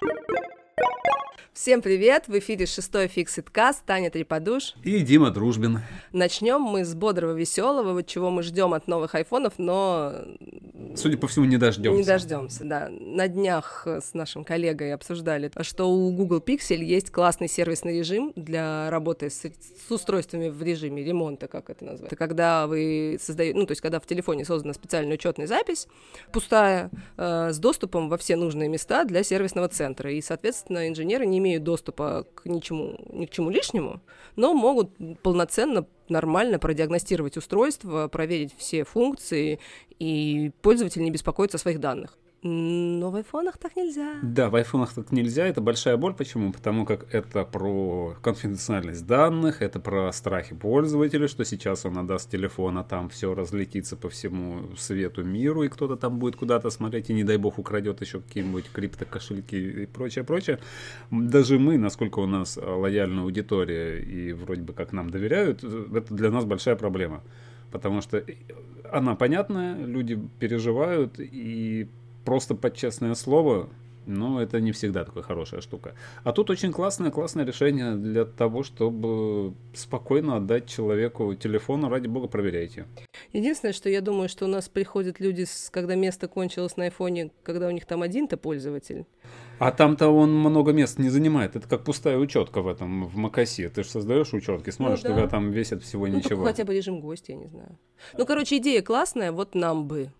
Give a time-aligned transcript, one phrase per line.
[0.00, 0.37] Thank you.
[1.60, 2.28] Всем привет!
[2.28, 4.74] В эфире шестой Fixit Cast, Таня Триподуш.
[4.84, 5.80] И Дима Дружбин.
[6.12, 10.14] Начнем мы с бодрого, веселого, вот чего мы ждем от новых айфонов, но...
[10.94, 11.98] Судя по всему, не дождемся.
[11.98, 12.88] Не дождемся, да.
[12.88, 18.88] На днях с нашим коллегой обсуждали, что у Google Pixel есть классный сервисный режим для
[18.88, 22.06] работы с, с устройствами в режиме ремонта, как это назвать.
[22.06, 25.88] Это когда вы создаете, ну, то есть когда в телефоне создана специальная учетная запись,
[26.32, 30.12] пустая, э, с доступом во все нужные места для сервисного центра.
[30.12, 34.00] И, соответственно, инженеры не имеют имеют доступа к ничему, ни к чему лишнему,
[34.36, 34.90] но могут
[35.22, 39.58] полноценно, нормально продиагностировать устройство, проверить все функции,
[39.98, 42.16] и пользователь не беспокоится о своих данных.
[42.42, 44.20] Но в айфонах так нельзя.
[44.22, 45.46] Да, в айфонах так нельзя.
[45.46, 46.14] Это большая боль.
[46.14, 46.52] Почему?
[46.52, 52.78] Потому как это про конфиденциальность данных, это про страхи пользователя, что сейчас он отдаст телефон,
[52.78, 57.12] а там все разлетится по всему свету миру, и кто-то там будет куда-то смотреть, и
[57.12, 60.60] не дай бог украдет еще какие-нибудь криптокошельки и прочее, прочее.
[61.10, 66.30] Даже мы, насколько у нас лояльная аудитория и вроде бы как нам доверяют, это для
[66.30, 67.24] нас большая проблема.
[67.72, 68.24] Потому что
[68.92, 71.88] она понятная, люди переживают, и
[72.28, 73.70] просто под честное слово,
[74.04, 75.94] но это не всегда такая хорошая штука.
[76.24, 82.28] А тут очень классное, классное решение для того, чтобы спокойно отдать человеку телефон, ради бога,
[82.28, 82.84] проверяйте.
[83.32, 87.66] Единственное, что я думаю, что у нас приходят люди, когда место кончилось на айфоне, когда
[87.66, 89.06] у них там один-то пользователь.
[89.58, 91.56] А там-то он много мест не занимает.
[91.56, 93.70] Это как пустая учетка в этом, в Макаси.
[93.70, 95.16] Ты же создаешь учетки, смотришь, ну, да.
[95.16, 96.44] тебя там весит всего ну, ничего.
[96.44, 97.78] хотя бы режим гостя, я не знаю.
[98.18, 100.12] Ну, короче, идея классная, вот нам бы.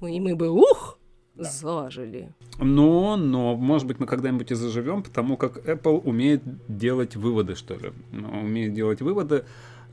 [0.00, 0.98] И мы бы, ух,
[1.34, 1.44] да.
[1.44, 2.30] зажили.
[2.58, 7.74] Но, но, может быть, мы когда-нибудь и заживем, потому как Apple умеет делать выводы, что
[7.74, 7.92] ли.
[8.12, 9.44] Умеет делать выводы.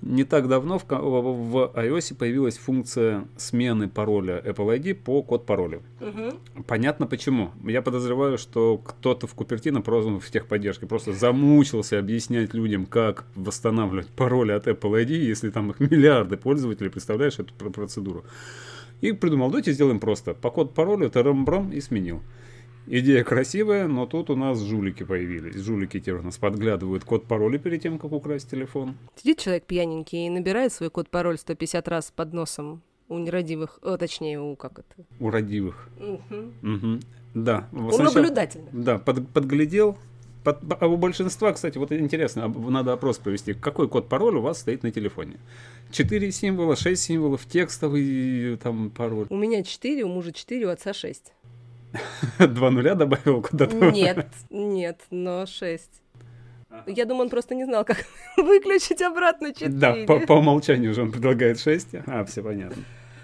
[0.02, 5.82] Не так давно в, в iOS появилась функция смены пароля Apple ID по код пароля.
[6.00, 6.64] Угу.
[6.68, 7.52] Понятно почему.
[7.66, 14.08] Я подозреваю, что кто-то в Купертино просто в техподдержке просто замучился объяснять людям, как восстанавливать
[14.08, 18.24] пароли от Apple ID, если там их миллиарды пользователей, представляешь эту процедуру.
[19.02, 20.34] И придумал, давайте сделаем просто.
[20.34, 22.22] По код паролю тарам-брам и сменил.
[22.88, 25.56] Идея красивая, но тут у нас жулики появились.
[25.56, 28.96] Жулики теперь у нас подглядывают код пароля перед тем, как украсть телефон.
[29.16, 33.98] Сидит человек пьяненький и набирает свой код пароль 150 раз под носом у нерадивых, о,
[33.98, 35.08] точнее, у как это?
[35.20, 35.90] У родивых.
[36.00, 36.74] Угу.
[36.74, 37.00] Угу.
[37.34, 37.68] Да.
[37.74, 38.70] У сначала, наблюдательных.
[38.72, 40.00] Да, под, подглядел, под,
[40.46, 43.54] а у большинства, кстати, вот интересно, надо опрос провести.
[43.54, 45.38] Какой код пароль у вас стоит на телефоне?
[45.92, 49.28] Четыре символа, шесть символов, текстовый там пароль.
[49.30, 51.34] У меня четыре, у мужа четыре, у отца шесть.
[52.40, 53.92] Два нуля добавил куда-то?
[53.92, 56.02] Нет, нет, но шесть.
[56.86, 58.06] Я думаю, он просто не знал, как
[58.38, 59.70] выключить обратно 4.
[59.70, 61.96] Да, по, по умолчанию же он предлагает 6.
[62.06, 62.84] А, все понятно.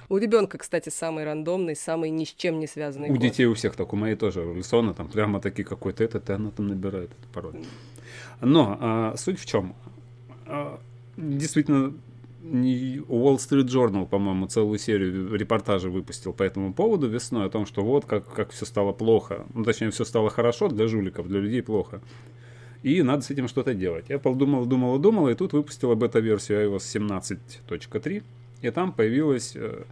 [0.10, 3.10] У ребенка, кстати, самый рандомный, самый ни с чем не связанный.
[3.10, 3.22] У код.
[3.22, 6.34] детей у всех так, у моей тоже, у Лисона там прямо такие какой-то этот, и
[6.34, 7.56] она там набирает этот пароль.
[8.42, 9.76] Но а, суть в чем?
[10.46, 10.80] А,
[11.18, 11.94] действительно,
[12.44, 17.84] Wall Street Journal, по-моему, целую серию репортажей выпустил по этому поводу весной, о том, что
[17.84, 19.46] вот как, как все стало плохо.
[19.54, 22.02] Ну, точнее, все стало хорошо для жуликов, для людей плохо.
[22.84, 24.12] И надо с этим что-то делать.
[24.12, 27.38] Apple думала, думала, думала, и тут выпустила бета-версию iOS
[27.68, 28.24] 17.3,
[28.62, 29.84] и там появилась э,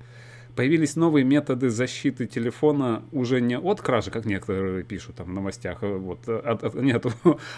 [0.55, 5.79] появились новые методы защиты телефона уже не от кражи, как некоторые пишут там в новостях,
[5.81, 7.05] а вот, от, от, нет,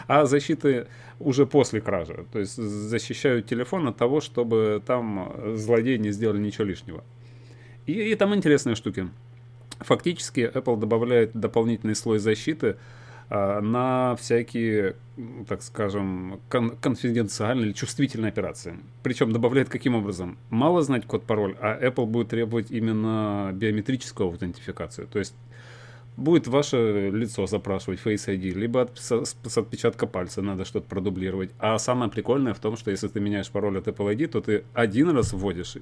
[0.07, 0.87] а защиты
[1.19, 2.25] уже после кражи.
[2.31, 7.03] То есть защищают телефон от того, чтобы там злодеи не сделали ничего лишнего.
[7.85, 9.09] И, и там интересные штуки.
[9.79, 12.77] Фактически Apple добавляет дополнительный слой защиты,
[13.29, 14.95] на всякие,
[15.47, 18.77] так скажем, кон- конфиденциальные или чувствительные операции.
[19.01, 20.37] Причем добавляет каким образом?
[20.49, 25.07] Мало знать код-пароль, а Apple будет требовать именно биометрическую аутентификацию.
[25.07, 25.33] То есть
[26.17, 31.51] будет ваше лицо запрашивать Face ID, либо от, с, с отпечатка пальца надо что-то продублировать.
[31.59, 34.63] А самое прикольное в том, что если ты меняешь пароль от Apple ID, то ты
[34.73, 35.77] один раз вводишь,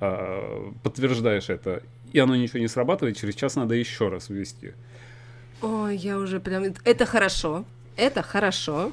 [0.00, 1.82] э, подтверждаешь это,
[2.12, 4.72] и оно ничего не срабатывает, через час надо еще раз ввести.
[5.62, 6.64] Ой, я уже прям...
[6.84, 7.64] Это хорошо.
[7.96, 8.92] Это хорошо.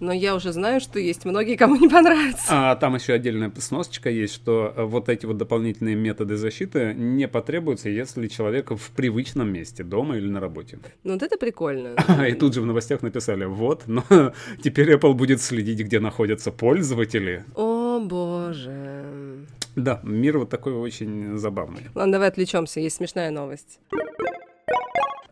[0.00, 2.44] Но я уже знаю, что есть многие, кому не понравится.
[2.48, 7.28] А там еще отдельная сносочка есть, что э, вот эти вот дополнительные методы защиты не
[7.28, 10.78] потребуются, если человек в привычном месте, дома или на работе.
[11.04, 11.94] Ну вот это прикольно.
[12.28, 14.04] И тут же в новостях написали, вот, но
[14.62, 17.44] теперь Apple будет следить, где находятся пользователи.
[17.54, 19.46] О боже.
[19.76, 21.82] Да, мир вот такой очень забавный.
[21.94, 23.78] Ладно, давай отвлечемся, есть смешная новость.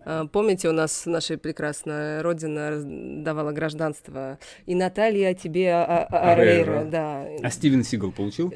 [0.04, 2.82] А, помните, у нас наша прекрасная родина
[3.22, 4.38] давала гражданство.
[4.66, 7.26] И Наталья тебе а, а, Арейра, да.
[7.42, 8.52] А Стивен Сигал получил?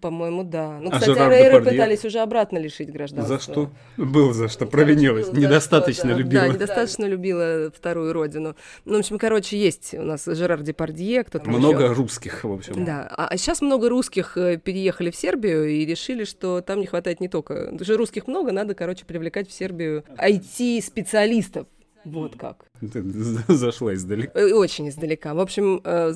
[0.00, 0.78] По-моему, да.
[0.80, 1.72] Ну, А кстати, Жерар Рейра Депардье?
[1.72, 3.36] пытались уже обратно лишить гражданства.
[3.36, 3.70] За что?
[3.96, 5.26] Было за что, провинилась.
[5.26, 6.16] Что, Недостаточно да.
[6.18, 6.42] любила.
[6.42, 8.56] Да, недостаточно любила вторую родину.
[8.84, 11.94] Ну, в общем, короче, есть у нас Жерар Депардье, кто-то Много ещё.
[11.94, 12.84] русских, в общем.
[12.84, 17.20] Да, а сейчас много русских э, переехали в Сербию и решили, что там не хватает
[17.20, 17.54] не только...
[17.70, 21.66] Потому что русских много, надо, короче, привлекать в Сербию IT-специалистов.
[22.04, 22.66] Вот как.
[22.80, 23.02] Ты
[23.48, 24.38] зашла издалека.
[24.38, 25.34] Э, Очень издалека.
[25.34, 26.14] В общем, э,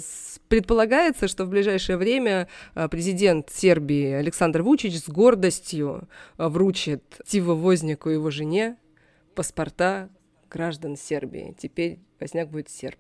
[0.49, 8.11] предполагается, что в ближайшее время э, президент Сербии Александр Вучич с гордостью вручит Тиво Вознику
[8.11, 8.77] и его жене
[9.35, 10.11] паспорта
[10.51, 11.55] граждан Сербии.
[11.59, 12.99] Теперь Возняк будет серб.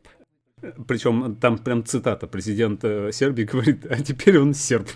[0.86, 4.88] Причем там прям цитата президента Сербии говорит, а теперь он серб.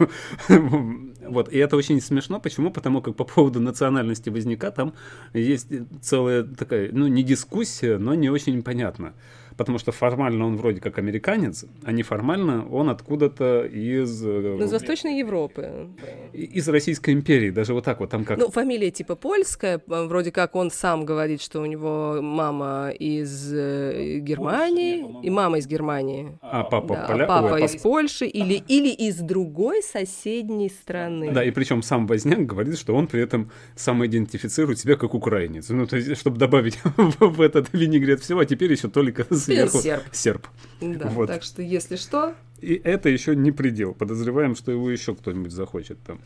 [1.23, 2.41] Вот, и это очень смешно.
[2.41, 2.70] Почему?
[2.70, 4.93] Потому как по поводу национальности Возняка там
[5.32, 5.69] есть
[6.03, 9.14] целая такая, ну, не дискуссия, но не очень понятно.
[9.56, 14.72] Потому что формально он вроде как американец, а неформально он откуда-то из, э, Ну, из
[14.72, 15.88] Восточной Европы.
[16.32, 17.50] из Российской империи.
[17.50, 21.04] Даже вот так вот там как Ну, фамилия типа польская, э, вроде как он сам
[21.04, 26.38] говорит, что у него мама из э, Германии, и мама из Германии.
[26.43, 31.31] А папа Да, а поля- папа ой, из Польши или, или из другой соседней страны.
[31.32, 35.69] Да, и причем сам Возняк говорит, что он при этом самоидентифицирует себя как украинец.
[35.69, 40.02] Ну, то есть, чтобы добавить в этот винегрет всего, а теперь еще только сверху серб.
[40.12, 40.46] серб.
[40.81, 41.26] Да, Вот.
[41.28, 43.94] так что если что, И это еще не предел.
[43.94, 46.20] Подозреваем, что его еще кто-нибудь захочет там.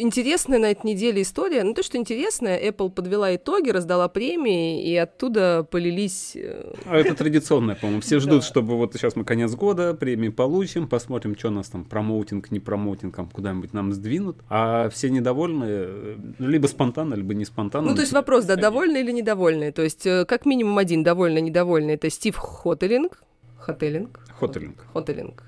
[0.00, 1.62] Интересная на этой неделе история.
[1.64, 6.32] Ну, то, что интересная, Apple подвела итоги, раздала премии, и оттуда полились...
[6.36, 8.00] э, А это традиционное, по-моему.
[8.00, 8.46] Все ждут, Да.
[8.46, 13.16] чтобы вот сейчас мы конец года, премии получим, посмотрим, что нас там промоутинг, не промоутинг,
[13.16, 14.38] там куда-нибудь нам сдвинут.
[14.48, 17.88] А все недовольны э, либо спонтанно, либо не спонтанно.
[17.90, 19.72] Ну, то есть вопрос, да, довольны или недовольны?
[19.72, 23.22] То есть э, как минимум один довольный, недовольный, это Стив Хотелинг.
[23.58, 24.20] Хотелинг?
[24.38, 24.86] Хотелинг.
[24.92, 25.42] Хотелинг.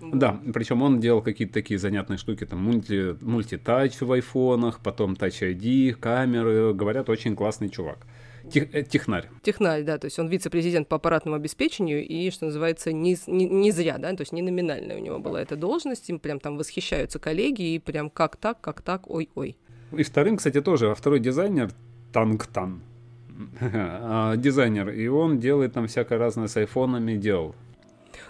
[0.00, 5.54] Да, причем он делал какие-то такие занятные штуки, там мульти, мультитач в айфонах, потом Touch
[5.54, 6.74] ID, камеры.
[6.74, 8.06] Говорят, очень классный чувак.
[8.50, 9.28] Тех- э, технарь.
[9.42, 13.72] Технарь, да, то есть он вице-президент по аппаратному обеспечению, и, что называется, не, не, не
[13.72, 17.18] зря, да, то есть не номинальная у него была эта должность, им прям там восхищаются
[17.18, 19.56] коллеги, и прям как так, как так, ой-ой.
[19.96, 21.70] И вторым, кстати, тоже, а второй дизайнер
[22.12, 22.82] Тангтан.
[23.60, 27.54] А, Дизайнер, и он делает там всякое разное с айфонами, делал.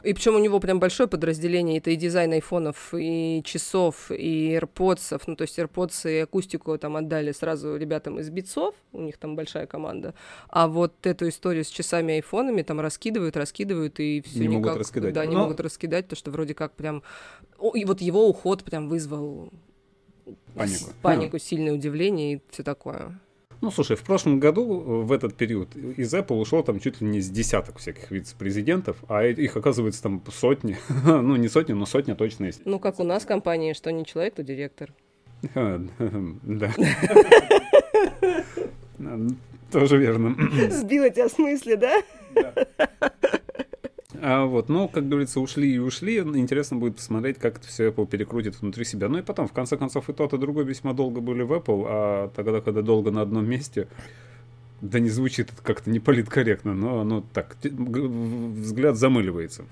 [0.07, 5.21] И причем у него прям большое подразделение, это и дизайн айфонов, и часов, и AirPods,
[5.27, 9.35] ну то есть AirPods и акустику там отдали сразу ребятам из битцов, у них там
[9.35, 10.15] большая команда,
[10.49, 14.65] а вот эту историю с часами и айфонами там раскидывают, раскидывают, и все Не никак...
[14.65, 15.13] могут раскидать.
[15.13, 17.03] Да, не Но- могут раскидать, то что вроде как прям...
[17.59, 19.51] О, и вот его уход прям вызвал
[20.55, 20.91] Панику.
[21.03, 23.19] панику, сильное удивление и все такое.
[23.61, 27.07] Ну, слушай, в прошлом году, э, в этот период, из Apple ушло там чуть ли
[27.07, 30.77] не с десяток всяких вице-президентов, а их, оказывается, там сотни.
[31.05, 32.63] ну, не сотни, но сотня точно есть.
[32.65, 34.93] Ну, как у нас в компании, что не человек, то директор.
[35.53, 36.73] Да.
[39.71, 40.35] Тоже верно.
[40.71, 42.03] Сбила тебя с мысли, да?
[44.23, 46.19] А вот, ну, как говорится, ушли и ушли.
[46.19, 49.09] Интересно будет посмотреть, как это все Apple перекрутит внутри себя.
[49.09, 51.85] Ну и потом, в конце концов, и тот, и другой весьма долго были в Apple,
[51.87, 53.89] а тогда, когда долго на одном месте,
[54.81, 59.65] да не звучит это как-то не политкорректно, но оно так, взгляд замыливается.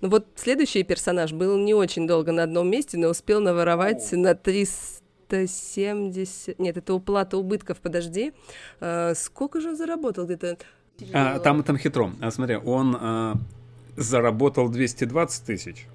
[0.00, 4.34] Ну вот следующий персонаж был не очень долго на одном месте, но успел наворовать на
[4.34, 6.58] 370...
[6.58, 8.34] Нет, это уплата убытков, подожди.
[8.80, 10.58] А, сколько же он заработал где-то?
[11.12, 12.12] А, там, там хитро.
[12.20, 13.38] А, смотри, он а,
[13.96, 15.86] заработал 220 тысяч,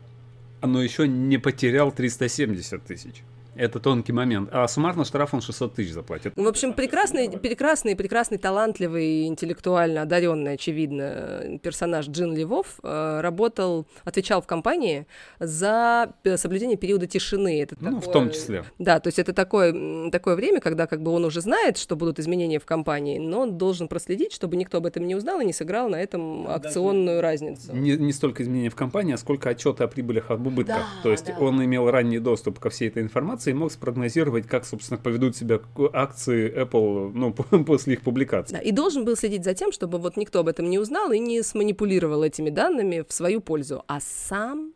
[0.61, 3.23] но еще не потерял 370 тысяч.
[3.55, 4.49] Это тонкий момент.
[4.51, 6.33] А суммарно штраф он 600 тысяч заплатит.
[6.35, 13.85] Ну, в общем, прекрасный, прекрасный, прекрасный, талантливый, интеллектуально одаренный, очевидно, персонаж Джин Левов э, работал,
[14.05, 15.05] отвечал в компании
[15.39, 17.61] за соблюдение периода тишины.
[17.61, 18.63] Это Ну, в такое- том числе.
[18.79, 22.19] Да, то есть это такое, такое время, когда как бы он уже знает, что будут
[22.19, 25.53] изменения в компании, но он должен проследить, чтобы никто об этом не узнал и не
[25.53, 27.75] сыграл на этом акционную разницу.
[27.75, 30.77] Не, не столько изменения в компании, а сколько отчеты о прибылях об убытках.
[30.77, 31.35] Да, То есть да.
[31.39, 35.59] он имел ранний доступ ко всей этой информации и мог спрогнозировать, как, собственно, поведут себя
[35.93, 37.33] акции Apple ну,
[37.65, 38.53] после их публикации.
[38.53, 41.19] Да, и должен был следить за тем, чтобы вот никто об этом не узнал и
[41.19, 43.83] не сманипулировал этими данными в свою пользу.
[43.87, 44.73] А сам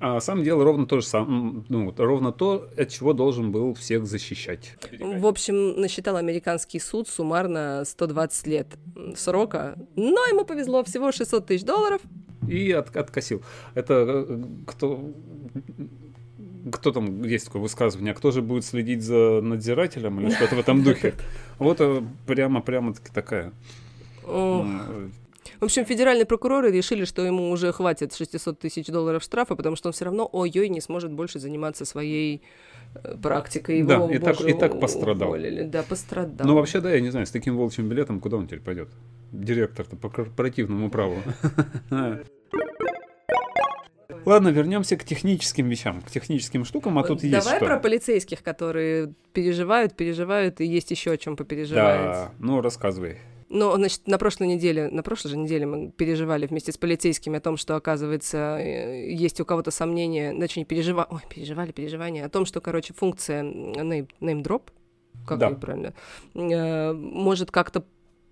[0.00, 3.74] А сам делал ровно то же самое, ну, вот, ровно то, от чего должен был
[3.74, 4.74] всех защищать.
[5.00, 8.66] В общем, насчитал американский суд суммарно 120 лет
[9.16, 12.02] срока, но ему повезло всего 600 тысяч долларов.
[12.48, 13.42] И от- откосил.
[13.74, 13.94] Это
[14.28, 15.12] э, кто...
[16.72, 20.58] Кто там, есть такое высказывание, а кто же будет следить за надзирателем или что-то в
[20.58, 21.14] этом духе?
[21.58, 23.52] Вот э, прямо-прямо таки такая.
[24.26, 25.12] Ох, м,
[25.60, 29.88] В общем, федеральные прокуроры решили, что ему уже хватит 600 тысяч долларов штрафа, потому что
[29.88, 32.40] он все равно, ой-ой, не сможет больше заниматься своей
[32.94, 33.78] э, практикой.
[33.80, 35.28] Его, Да, и так- боже, и так пострадал.
[35.28, 35.64] уволили.
[35.64, 36.46] Да, пострадал.
[36.46, 38.88] Ну, вообще, да, я не знаю, с таким волчьим билетом куда он теперь пойдет?
[39.32, 41.16] Директор-то по корпоративному праву.
[44.24, 49.12] Ладно, вернемся к техническим вещам, к техническим штукам, а тут есть Давай про полицейских, которые
[49.32, 51.84] переживают, переживают, и есть еще о чем попереживать.
[51.84, 53.18] Да, ну рассказывай.
[53.50, 57.40] Ну, значит, на прошлой неделе, на прошлой же неделе мы переживали вместе с полицейскими о
[57.40, 62.28] том, что, оказывается, э, есть у кого-то сомнения, значит, не переживали, ой, переживали, переживания, о
[62.28, 64.62] том, что, короче, функция name, name drop,
[65.26, 65.50] как Да.
[65.50, 65.94] правильно,
[66.34, 67.84] э, может как-то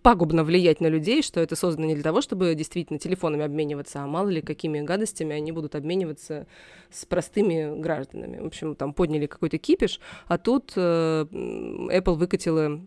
[0.03, 4.07] пагубно влиять на людей, что это создано не для того, чтобы действительно телефонами обмениваться, а
[4.07, 6.47] мало ли какими гадостями они будут обмениваться
[6.91, 8.39] с простыми гражданами.
[8.39, 12.81] В общем, там подняли какой-то кипиш, а тут э, Apple выкатила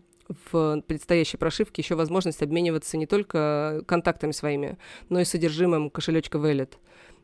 [0.50, 4.76] в предстоящей прошивке еще возможность обмениваться не только контактами своими,
[5.08, 6.74] но и содержимым кошелечка Wallet.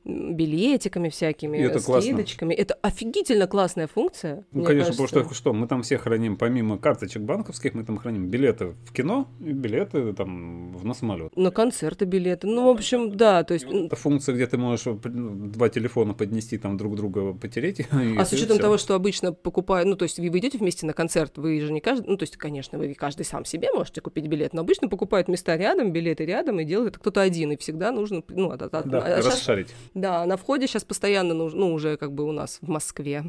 [0.05, 2.03] Билетиками всякими, И это классно.
[2.13, 2.55] скидочками.
[2.55, 4.45] Это офигительно классная функция.
[4.53, 5.07] Ну, конечно, кажется.
[5.15, 8.93] потому что что, мы там все храним, помимо карточек банковских, мы там храним билеты в
[8.93, 11.37] кино и билеты там в на самолет.
[11.37, 12.47] На концерты билеты.
[12.47, 13.67] Ну, в общем, да, то есть...
[13.67, 17.87] м, Это функция, где ты можешь ну, два телефона поднести, там друг друга потереть.
[18.19, 21.39] А с учетом того, что обычно покупают, ну, то есть вы идете вместе на концерт,
[21.39, 24.53] вы же не каждый, ну, то есть, конечно, вы каждый сам себе можете купить билет,
[24.53, 28.23] но обычно покупают места рядом, билеты рядом, и делает это кто-то один, и всегда нужно,
[28.29, 29.69] ну, от- от- Да, а расшарить.
[29.95, 33.25] Да, на входе сейчас постоянно нужно, ну, уже как бы у нас в Москве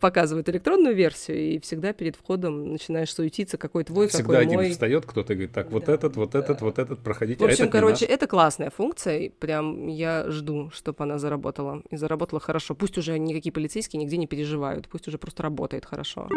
[0.00, 4.70] показывают электронную версию, и всегда перед входом начинаешь суетиться, какой твой, Всегда какой один мой.
[4.70, 7.38] встает кто-то и говорит, так, вот Да, этот, вот этот, вот этот, проходите.
[7.38, 8.14] В а общем, этот не короче, наш.
[8.14, 11.82] это классная функция, и прям я жду, чтобы она заработала.
[11.90, 12.74] И заработала хорошо.
[12.74, 16.28] Пусть уже никакие полицейские нигде не переживают, пусть уже просто работает хорошо.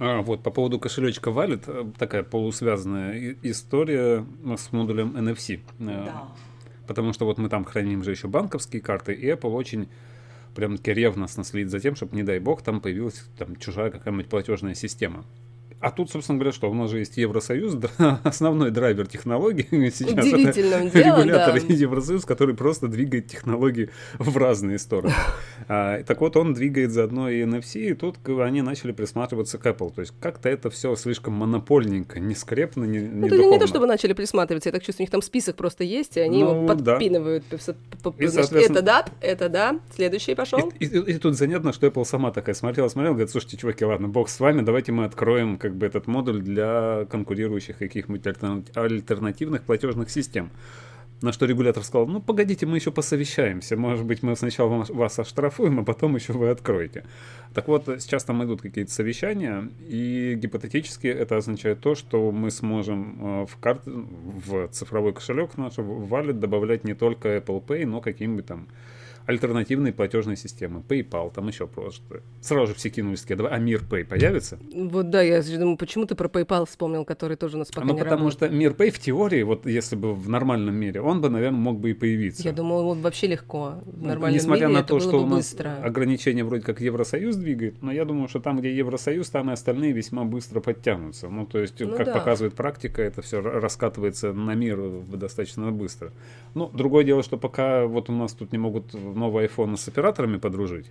[0.00, 4.24] А, вот, по поводу кошелечка Wallet, э, такая полусвязанная история
[4.56, 5.60] с модулем NFC.
[5.80, 6.06] Э,
[6.88, 9.88] Потому что вот мы там храним же еще банковские карты, и Apple очень
[10.54, 14.74] прям-таки ревностно следит за тем, чтобы, не дай бог, там появилась там чужая какая-нибудь платежная
[14.74, 15.24] система.
[15.80, 17.76] А тут, собственно говоря, что у нас же есть Евросоюз,
[18.24, 20.00] основной драйвер технологий сейчас.
[20.12, 21.74] это Удивительным делом, регулятор да.
[21.74, 25.14] Евросоюз, который просто двигает технологии в разные стороны.
[25.70, 29.92] А, так вот, он двигает заодно и NFC, и тут они начали присматриваться к Apple.
[29.92, 33.58] То есть как-то это все слишком монопольненько, не скрепно, не, Ну, не это не духовно.
[33.58, 36.42] то, чтобы начали присматриваться, я так чувствую, у них там список просто есть, и они
[36.42, 37.44] Ну, его подпинывают.
[38.18, 40.72] И, значит, Это да, это да, следующий пошел.
[40.78, 44.08] И, и- и тут занятно, что Apple сама такая смотрела, смотрела, говорит, слушайте, чуваки, ладно,
[44.08, 49.62] бог с вами, давайте мы откроем как бы этот модуль для конкурирующих каких-нибудь альтерна- альтернативных
[49.62, 50.50] платежных систем.
[51.20, 55.80] На что регулятор сказал, ну погодите, мы еще посовещаемся, может быть, мы сначала вас оштрафуем,
[55.80, 57.04] а потом еще вы откроете.
[57.54, 63.18] Так вот, сейчас там идут какие-то совещания, и гипотетически это означает то, что мы сможем
[63.20, 63.82] э, в, карт...
[63.86, 68.68] в цифровой кошелек наш, в Wallet добавлять не только Apple Pay, но какие-нибудь там
[69.28, 70.82] альтернативные платежные системы.
[70.88, 72.22] PayPal, там еще просто.
[72.40, 74.58] Сразу же все кинулись такие, давай, а Мир Pay появится?
[74.74, 77.92] Вот да, я думаю, почему ты про PayPal вспомнил, который тоже у нас пока ну,
[77.92, 78.50] не потому работает.
[78.50, 81.78] что Мир Pay в теории, вот если бы в нормальном мире, он бы, наверное, мог
[81.78, 82.42] бы и появиться.
[82.42, 83.74] Я думаю, вот вообще легко.
[83.84, 85.76] В Ну, нормальном Несмотря мире на это то, что у нас быстро.
[85.82, 89.92] ограничения вроде как Евросоюз двигает, но я думаю, что там, где Евросоюз, там и остальные
[89.92, 91.28] весьма быстро подтянутся.
[91.28, 92.14] Ну, то есть, Ну как да.
[92.14, 94.78] показывает практика, это все раскатывается на мир
[95.12, 96.12] достаточно быстро.
[96.54, 100.38] Ну, другое дело, что пока вот у нас тут не могут новый iPhone с операторами
[100.38, 100.86] подружить,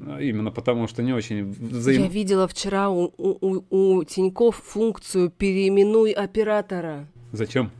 [0.00, 2.02] а, именно потому что не очень взаим...
[2.02, 7.06] Я видела вчера у, у, у, Тиньков функцию «переименуй оператора».
[7.32, 7.70] Зачем?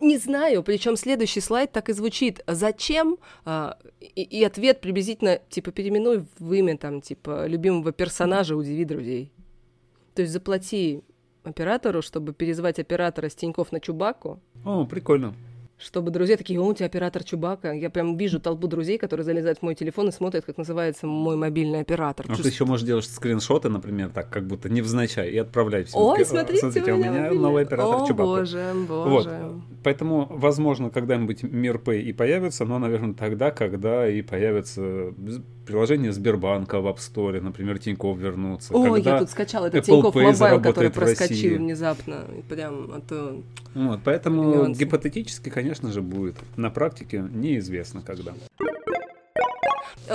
[0.00, 2.42] Не знаю, причем следующий слайд так и звучит.
[2.46, 3.18] Зачем?
[3.44, 9.32] А, и, и ответ приблизительно, типа, переименуй в имя, там, типа, любимого персонажа, удиви друзей.
[10.14, 11.02] То есть заплати
[11.44, 15.34] оператору, чтобы переназвать оператора с Тиньков на Чубаку, О, прикольно.
[15.84, 17.72] Чтобы друзья такие, о, у тебя оператор Чубака.
[17.72, 21.36] Я прям вижу толпу друзей, которые залезают в мой телефон и смотрят, как называется мой
[21.36, 22.26] мобильный оператор.
[22.28, 26.00] А ты еще можешь делать скриншоты, например, так, как будто невзначай, и отправлять всем.
[26.00, 27.38] Ой, Такие, «О, смотрите, у меня мобильный».
[27.38, 28.30] новый оператор О, Чубаку.
[28.30, 29.08] боже, Вот.
[29.08, 29.52] боже.
[29.82, 35.12] Поэтому, возможно, когда-нибудь Mir Pay и появится, но, наверное, тогда, когда и появится
[35.66, 38.74] приложение Сбербанка в App Store, например, Тинькофф вернутся.
[38.74, 39.12] Ой, когда...
[39.14, 42.26] я тут скачала этот Apple Mobile, который проскочил внезапно.
[42.48, 43.42] Прям, а то...
[43.74, 46.36] Вот, поэтому гипотетически, конечно же, будет.
[46.56, 48.32] На практике неизвестно когда.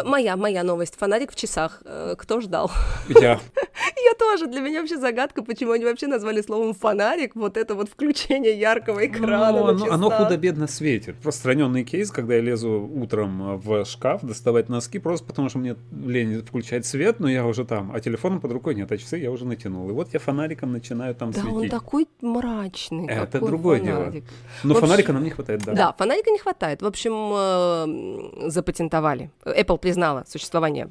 [0.03, 0.95] Моя, моя новость.
[0.97, 1.81] Фонарик в часах.
[1.85, 2.71] Э, Кто ждал?
[3.09, 3.39] Я.
[4.07, 4.47] Я тоже.
[4.47, 9.05] Для меня вообще загадка, почему они вообще назвали словом фонарик вот это вот включение яркого
[9.05, 11.15] экрана Ну, оно, оно худо-бедно светит.
[11.17, 16.41] Распространенный кейс, когда я лезу утром в шкаф доставать носки, просто потому что мне лень
[16.41, 19.45] включать свет, но я уже там, а телефона под рукой нет, а часы я уже
[19.45, 19.89] натянул.
[19.89, 21.71] И вот я фонариком начинаю там Да, он светить.
[21.71, 23.07] такой мрачный.
[23.07, 24.05] Это другое дело.
[24.05, 24.23] фонарик.
[24.63, 25.73] Но В общем, фонарика нам не хватает, да.
[25.73, 26.81] Да, фонарика не хватает.
[26.81, 29.31] В общем, э, запатентовали.
[29.43, 30.89] Apple признала существование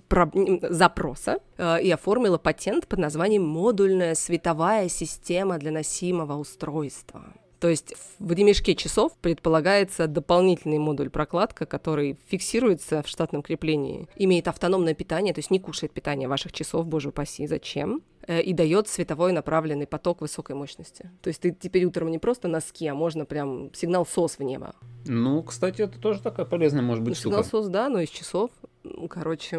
[0.62, 7.32] запроса э, и оформила патент под названием «Модульная световая система для носимого устройства».
[7.60, 14.48] То есть в ремешке часов предполагается дополнительный модуль прокладка, который фиксируется в штатном креплении, имеет
[14.48, 19.32] автономное питание, то есть не кушает питание ваших часов, боже упаси, зачем, и дает световой
[19.32, 21.10] направленный поток высокой мощности.
[21.22, 24.74] То есть ты теперь утром не просто носки, а можно прям сигнал СОС в небо.
[25.06, 27.62] Ну, кстати, это тоже такая полезная может Ну, быть сигнал штука.
[27.62, 28.50] СОС, да, но из часов.
[28.82, 29.58] Ну, короче,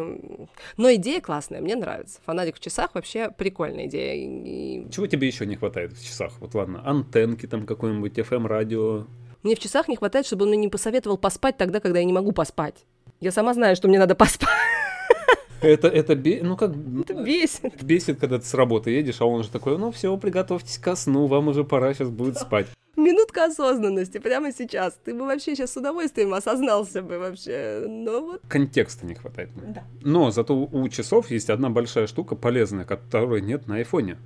[0.76, 2.20] но идея классная, мне нравится.
[2.24, 4.14] Фонарик в часах вообще прикольная идея.
[4.14, 6.32] И Чего тебе еще не хватает в часах?
[6.40, 9.06] Вот ладно, антенки там какой-нибудь, FM-радио.
[9.42, 12.12] Мне в часах не хватает, чтобы он мне не посоветовал поспать тогда, когда я не
[12.12, 12.84] могу поспать.
[13.20, 14.48] Я сама знаю, что мне надо поспать.
[15.60, 16.72] Это, это, бе- ну как,
[17.02, 17.82] Это бесит.
[17.82, 21.26] бесит, когда ты с работы едешь, а он уже такой, ну все, приготовьтесь ко сну,
[21.26, 22.66] вам уже пора, сейчас будет спать.
[22.96, 24.98] Минутка осознанности прямо сейчас.
[25.04, 27.84] Ты бы вообще сейчас с удовольствием осознался бы вообще.
[27.88, 28.40] Но вот...
[28.48, 29.50] Контекста не хватает.
[29.68, 29.84] Да.
[30.02, 34.18] Но зато у часов есть одна большая штука полезная, которой нет на айфоне.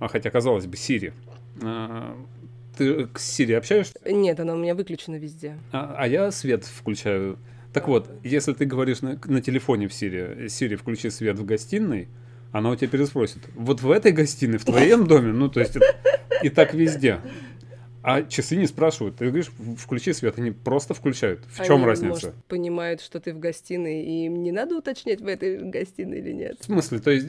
[0.00, 1.12] А хотя, казалось бы, Siri.
[1.62, 2.16] А,
[2.78, 3.92] Ты к Siri общаешься?
[4.06, 5.58] Нет, она у меня выключена везде.
[5.72, 7.38] А, а я свет включаю.
[7.78, 12.08] Так вот, если ты говоришь на, на телефоне в Siri, Siri, включи свет в гостиной,
[12.50, 15.94] она у тебя переспросит, вот в этой гостиной, в твоем доме, ну, то есть это-
[16.42, 17.20] и так везде.
[18.02, 19.14] А часы не спрашивают.
[19.14, 21.44] Ты говоришь, включи свет, они просто включают.
[21.52, 22.08] В чем разница?
[22.08, 26.32] Может, понимают, что ты в гостиной, и им не надо уточнять, в этой гостиной или
[26.32, 26.56] нет.
[26.58, 27.28] В смысле, то есть...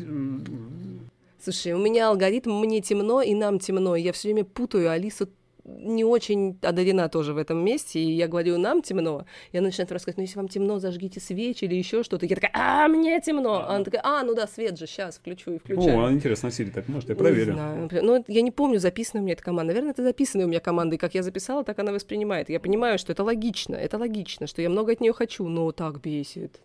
[1.44, 3.96] Слушай, у меня алгоритм «мне темно» и «нам темно».
[3.96, 5.30] и Я все время путаю, Алиса
[5.78, 9.92] не очень одарена тоже в этом месте, и я говорю «нам темно», и она начинает
[9.92, 12.26] рассказывать, ну, если вам темно, зажгите свечи или еще что-то.
[12.26, 15.54] Я такая «а, мне темно!» А она такая «а, ну да, свет же, сейчас включу
[15.54, 16.00] и включаю».
[16.00, 17.54] О, интересно, Siri так может, я Не проверю.
[17.54, 17.82] знаю.
[17.84, 19.74] Например, Ну, я не помню, записана у меня эта команда.
[19.74, 22.50] Наверное, это записанная у меня команда, и как я записала, так она воспринимает.
[22.50, 26.02] Я понимаю, что это логично, это логично, что я много от нее хочу, но так
[26.02, 26.60] бесит.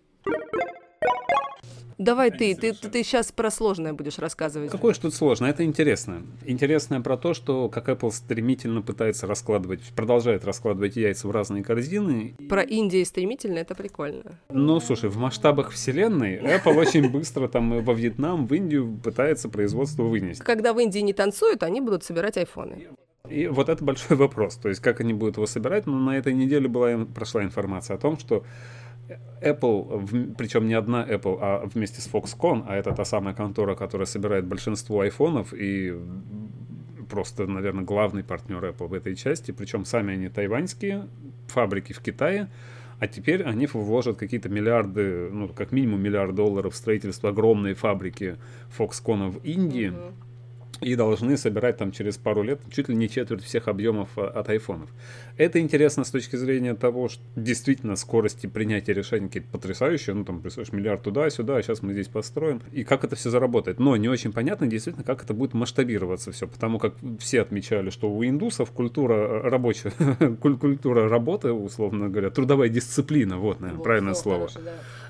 [1.98, 4.70] Давай ты, ты, ты, сейчас про сложное будешь рассказывать.
[4.70, 5.46] Какое ж тут сложно?
[5.46, 6.22] Это интересно.
[6.44, 12.34] Интересное про то, что как Apple стремительно пытается раскладывать, продолжает раскладывать яйца в разные корзины.
[12.48, 14.38] Про Индию стремительно, это прикольно.
[14.50, 20.02] Ну, слушай, в масштабах вселенной Apple очень быстро там во Вьетнам, в Индию пытается производство
[20.02, 20.42] вынести.
[20.42, 22.88] Когда в Индии не танцуют, они будут собирать айфоны.
[23.28, 24.56] И вот это большой вопрос.
[24.56, 25.86] То есть, как они будут его собирать?
[25.86, 28.44] Но на этой неделе была, прошла информация о том, что
[29.42, 34.06] Apple, причем не одна Apple, а вместе с Foxconn, а это та самая контора, которая
[34.06, 35.94] собирает большинство айфонов и
[37.10, 41.08] просто, наверное, главный партнер Apple в этой части, причем сами они тайваньские,
[41.48, 42.48] фабрики в Китае,
[42.98, 48.36] а теперь они вложат какие-то миллиарды, ну, как минимум миллиард долларов в строительство огромной фабрики
[48.78, 50.14] Foxconn в Индии, Мгм.
[50.80, 54.48] И должны собирать там через пару лет чуть ли не четверть всех объемов а, от
[54.48, 54.90] айфонов.
[55.36, 60.40] Это интересно с точки зрения того, что действительно скорости принятия решений какие-то потрясающие, ну там,
[60.40, 63.78] представляешь, миллиард туда-сюда, а сейчас мы здесь построим, и как это все заработает.
[63.78, 68.10] Но не очень понятно действительно, как это будет масштабироваться все, потому как все отмечали, что
[68.10, 69.90] у индусов культура э, рабочая,
[70.40, 74.48] куль- культура работы, условно говоря, трудовая дисциплина, вот, наверное, правильное слово,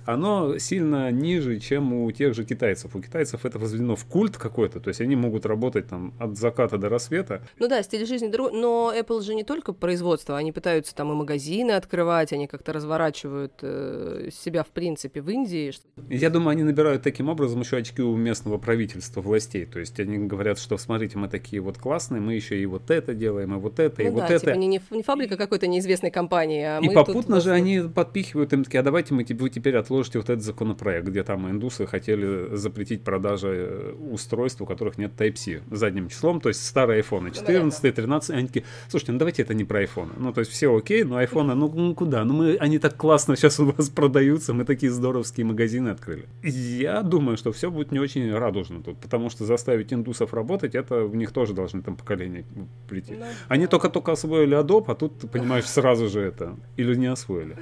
[0.04, 2.94] оно сильно ниже, чем у тех же китайцев.
[2.94, 6.78] У китайцев это возведено в культ какой-то, то есть они могут работать там от заката
[6.78, 7.42] до рассвета.
[7.58, 11.14] Ну да, стиль жизни другой, но Apple же не только производство, они пытаются там и
[11.14, 15.72] магазины открывать, они как-то разворачивают э, себя в принципе в Индии.
[16.10, 19.66] Я думаю, они набирают таким образом еще очки у местного правительства, властей.
[19.66, 23.14] То есть они говорят, что смотрите, мы такие вот классные, мы еще и вот это
[23.14, 24.46] делаем, и вот это, и Ну вот да, это.
[24.46, 27.50] типа не, не не фабрика какой-то неизвестной компании, а И мы тут попутно вот- же
[27.52, 31.48] они подпихивают им такие, а давайте мы вы теперь отложите вот этот законопроект, где там
[31.48, 36.96] индусы хотели запретить продажи э, устройств, у которых нет Type-C задним числом, то есть старые
[36.98, 40.12] айфоны, 14, 13, они такие, слушайте, ну давайте это не про айфоны.
[40.16, 42.24] Ну, то есть все окей, но айфоны, ну, ну куда?
[42.24, 46.26] Ну мы, они так классно сейчас у вас продаются, мы такие здоровские магазины открыли.
[46.42, 51.04] Я думаю, что все будет не очень радужно тут, потому что заставить индусов работать, это
[51.04, 52.44] у них тоже должны там поколения
[52.88, 53.14] прийти.
[53.14, 56.56] Ну, Они только-только освоили Adobe, а тут, ты понимаешь, сразу же это.
[56.76, 57.56] Или не освоили.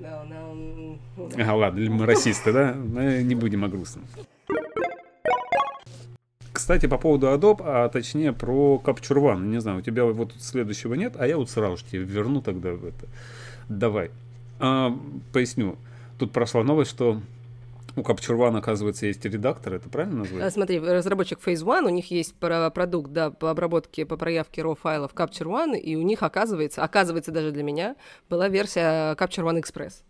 [0.00, 0.98] Да, да, м,
[1.36, 2.72] Ага, ладно, мы расисты, да?
[2.74, 4.04] Не будем о грустном.
[6.52, 9.46] Кстати, по поводу Adobe, а точнее про One.
[9.46, 12.72] Не знаю, у тебя вот следующего нет, а я вот сразу же тебе верну тогда
[12.72, 13.06] в это.
[13.68, 14.10] Давай.
[14.58, 14.96] А,
[15.32, 15.76] поясню.
[16.18, 17.20] Тут прошла новость, что
[18.00, 20.42] У Capture оказывается, есть редактор, это правильно назвать?
[20.42, 24.74] А, смотри, разработчик Phase One, у них есть продукт да, по обработке, по проявке RAW
[24.74, 27.96] файлов Capture One, и у них, оказывается, оказывается даже для меня,
[28.30, 30.02] была версия Capture One Express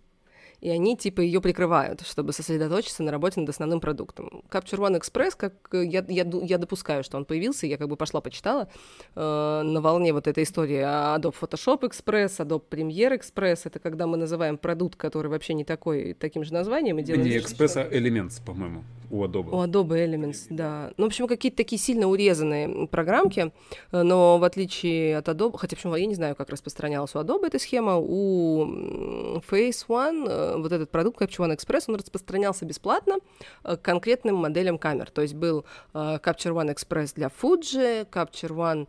[0.61, 4.43] и они типа ее прикрывают, чтобы сосредоточиться на работе над основным продуктом.
[4.51, 7.97] Capture One Express, как э, я, я, я допускаю, что он появился, я как бы
[7.97, 8.69] пошла почитала
[9.15, 14.17] э, на волне вот этой истории Adobe Photoshop Express, Adobe Premiere Express, это когда мы
[14.17, 16.99] называем продукт, который вообще не такой, таким же названием.
[16.99, 17.25] И делаем...
[17.25, 19.51] Не Express, а Elements, по-моему у Adobe.
[19.51, 20.93] У Adobe Elements, да.
[20.97, 23.53] Ну, в общем, какие-то такие сильно урезанные программки,
[23.93, 27.59] но в отличие от Adobe, хотя почему я не знаю, как распространялась у Adobe эта
[27.59, 33.17] схема, у Phase One э, вот этот продукт Capture One Express, он распространялся бесплатно
[33.65, 35.11] э, к конкретным моделям камер.
[35.11, 38.87] То есть был э, Capture One Express для Fuji, Capture One...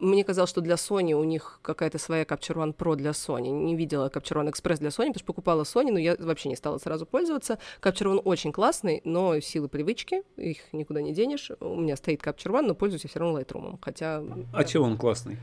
[0.00, 3.50] Мне казалось, что для Sony у них какая-то своя Capture One Pro для Sony.
[3.50, 6.56] Не видела Capture One Express для Sony, потому что покупала Sony, но я вообще не
[6.56, 7.58] стала сразу пользоваться.
[7.80, 11.50] Capture One очень классный, но силы привычки, их никуда не денешь.
[11.60, 14.22] У меня стоит Capture One, но пользуюсь я все равно Lightroom, хотя...
[14.52, 15.36] А чего он классный?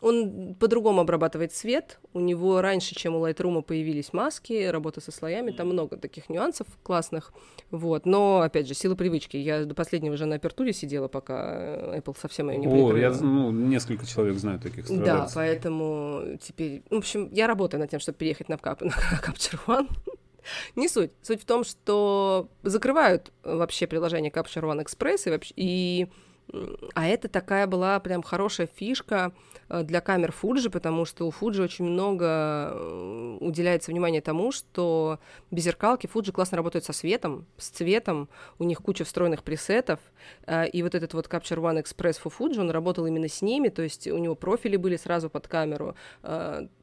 [0.00, 2.00] Он по-другому обрабатывает свет.
[2.14, 6.66] У него раньше, чем у Lightroom появились маски, работа со слоями, там много таких нюансов
[6.82, 7.34] классных.
[7.70, 8.06] Вот.
[8.06, 9.36] Но, опять же, сила привычки.
[9.36, 12.94] Я до последнего же на апертуре сидела, пока Apple совсем ее не прикрыла.
[12.94, 16.82] О, я ну, несколько человек знаю таких Да, поэтому теперь...
[16.88, 18.78] В общем, я работаю над тем, чтобы переехать на, Cap...
[18.84, 19.88] на Capture One.
[20.76, 21.10] Не суть.
[21.22, 26.08] Суть в том, что закрывают вообще приложение Capture One Express и, вообще, и
[26.94, 29.32] а это такая была прям хорошая фишка
[29.68, 35.20] э, для камер Fuji, потому что у Fuji очень много э, уделяется внимания тому, что
[35.50, 40.00] беззеркалки Fuji классно работают со светом, с цветом, у них куча встроенных пресетов,
[40.46, 43.68] э, и вот этот вот Capture One Express for Fuji, он работал именно с ними,
[43.68, 45.94] то есть у него профили были сразу под камеру,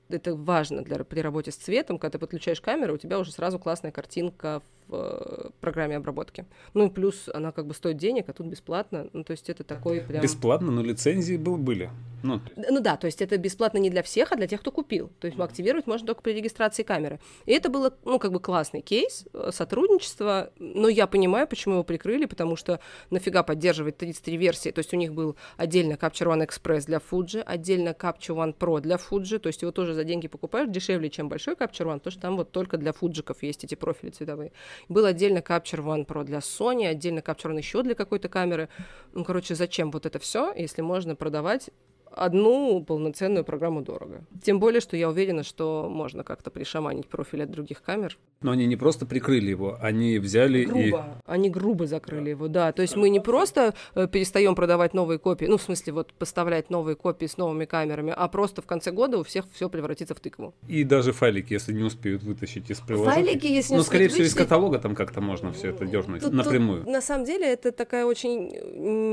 [0.09, 3.59] это важно для, при работе с цветом, когда ты подключаешь камеру, у тебя уже сразу
[3.59, 6.45] классная картинка в э, программе обработки.
[6.73, 9.07] Ну и плюс она как бы стоит денег, а тут бесплатно.
[9.13, 10.21] Ну то есть это такой прям...
[10.21, 11.89] Бесплатно, но лицензии был, были.
[12.23, 15.11] Ну, ну да, то есть это бесплатно не для всех, а для тех, кто купил.
[15.19, 17.19] То есть активировать можно только при регистрации камеры.
[17.45, 21.83] И это было, ну как бы классный кейс э, сотрудничества, но я понимаю, почему его
[21.83, 24.69] прикрыли, потому что нафига поддерживать 33 версии.
[24.71, 28.81] То есть у них был отдельно Capture One Express для Fuji, отдельно Capture One Pro
[28.81, 32.11] для Fuji, то есть его тоже за деньги покупаешь дешевле, чем большой Capture One, потому
[32.11, 34.51] что там вот только для фуджиков есть эти профили цветовые.
[34.89, 38.69] Был отдельно Capture One Pro для Sony, отдельно Capture One еще для какой-то камеры.
[39.13, 41.69] Ну, короче, зачем вот это все, если можно продавать
[42.11, 44.21] одну полноценную программу дорого.
[44.43, 48.17] Тем более, что я уверена, что можно как-то пришаманить профиль от других камер.
[48.41, 50.81] Но они не просто прикрыли его, они взяли грубо.
[50.81, 50.93] и...
[51.25, 52.71] Они грубо закрыли его, да.
[52.71, 56.69] То есть мы не просто э, перестаем продавать новые копии, ну, в смысле, вот поставлять
[56.69, 60.19] новые копии с новыми камерами, а просто в конце года у всех все превратится в
[60.19, 60.53] тыкву.
[60.67, 63.23] И даже файлики, если не успеют вытащить из приложения.
[63.23, 66.33] Файлики, если не Ну, скорее всего, из каталога там как-то можно все это дернуть тут,
[66.33, 66.83] напрямую.
[66.83, 68.49] Тут, на самом деле, это такая очень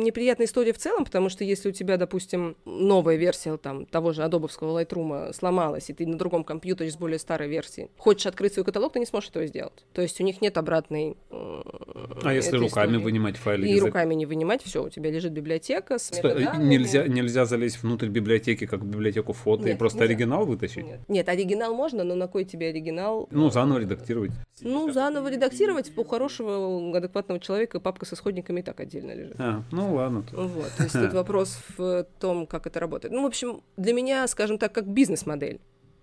[0.02, 4.22] неприятная история в целом, потому что если у тебя, допустим, новая версия там того же
[4.22, 8.64] адобовского Lightroom сломалась, и ты на другом компьютере с более старой версией хочешь открыть свой
[8.64, 9.84] каталог, ты не сможешь этого сделать.
[9.92, 13.04] То есть у них нет обратной А если руками истории.
[13.04, 13.66] вынимать файлы?
[13.66, 18.08] И руками не вынимать, все, у тебя лежит библиотека с Стой, нельзя, нельзя залезть внутрь
[18.08, 20.14] библиотеки, как в библиотеку фото, нет, и просто нельзя.
[20.14, 20.84] оригинал вытащить?
[20.84, 21.00] Нет.
[21.08, 23.28] нет, оригинал можно, но на кой тебе оригинал?
[23.30, 24.32] Ну, заново редактировать.
[24.60, 29.36] Ну, заново редактировать у хорошего, адекватного человека папка с исходниками и так отдельно лежит.
[29.38, 30.22] А, ну ладно.
[30.22, 30.46] То.
[30.46, 33.12] Вот, то есть тут вопрос в том, как это работает.
[33.12, 35.60] Ну, в общем, для меня, скажем так, как бизнес-модель.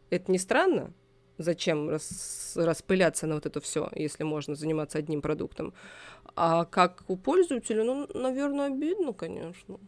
[0.09, 0.93] Это не странно?
[1.37, 5.73] Зачем рас, распыляться на вот это все, если можно заниматься одним продуктом?
[6.35, 9.79] А как у пользователя, ну, наверное, обидно, конечно.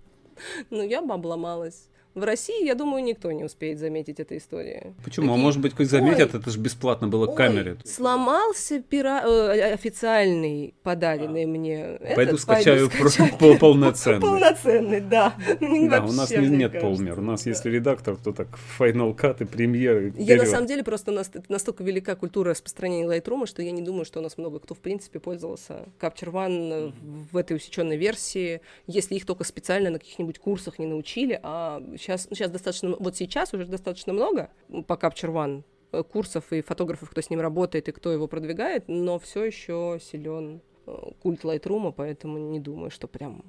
[0.70, 1.88] Но я бы обломалась.
[2.16, 4.94] В России, я думаю, никто не успеет заметить эту историю.
[5.04, 5.26] Почему?
[5.26, 5.34] А Такие...
[5.34, 7.76] А может быть, как заметят, ой, это же бесплатно было к камере.
[7.84, 9.20] Сломался пира...
[9.22, 11.46] э, официальный подаренный а.
[11.46, 11.98] мне.
[12.14, 13.58] Пойду этот, скачаю, пойду скачаю.
[13.60, 14.20] полноценный.
[14.22, 15.34] Полноценный, да.
[15.60, 17.18] Да, у нас нет полмер.
[17.18, 18.48] У нас если редактор, то так
[18.78, 20.14] Final Cut и премьеры.
[20.16, 21.12] Я на самом деле просто
[21.48, 24.78] настолько велика культура распространения Lightroom, что я не думаю, что у нас много кто в
[24.78, 26.94] принципе пользовался Capture One
[27.30, 32.28] в этой усеченной версии, если их только специально на каких-нибудь курсах не научили, а Сейчас,
[32.30, 34.50] сейчас достаточно, вот сейчас уже достаточно много
[34.86, 39.18] по Capture One курсов и фотографов, кто с ним работает и кто его продвигает, но
[39.18, 43.42] все еще силен э, культ Lightroom, поэтому не думаю, что прям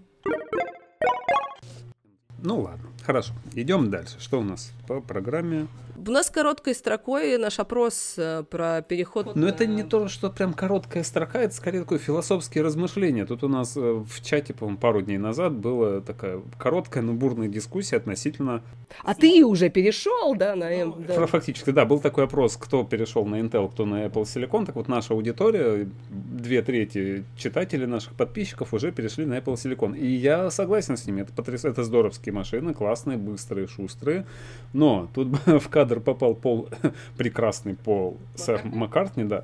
[2.43, 3.33] Ну ладно, хорошо.
[3.53, 4.15] Идем дальше.
[4.19, 5.67] Что у нас по программе?
[6.05, 9.35] У нас короткой строкой наш опрос э, про переход.
[9.35, 13.25] Но это не то, что прям короткая строка, это скорее такое философские размышления.
[13.25, 17.47] Тут у нас э, в чате, по-моему, пару дней назад была такая короткая, но бурная
[17.47, 18.61] дискуссия относительно...
[19.03, 21.03] А ты уже перешел, да, на М?
[21.07, 21.25] Да.
[21.25, 24.67] Фактически, да, был такой опрос, кто перешел на Intel, кто на Apple Silicon.
[24.67, 29.97] Так вот, наша аудитория, две трети читателей наших подписчиков уже перешли на Apple Silicon.
[29.97, 31.83] И я согласен с ними, это потрясающе, это
[32.27, 34.25] здоровские машины, классные, быстрые, шустрые.
[34.73, 36.69] Но тут в кадр попал Пол,
[37.17, 39.43] прекрасный Пол сэр Маккартни, да,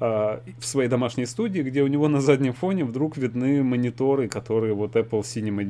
[0.00, 4.74] а, в своей домашней студии, где у него на заднем фоне вдруг видны мониторы, которые
[4.74, 5.66] вот Apple Cinema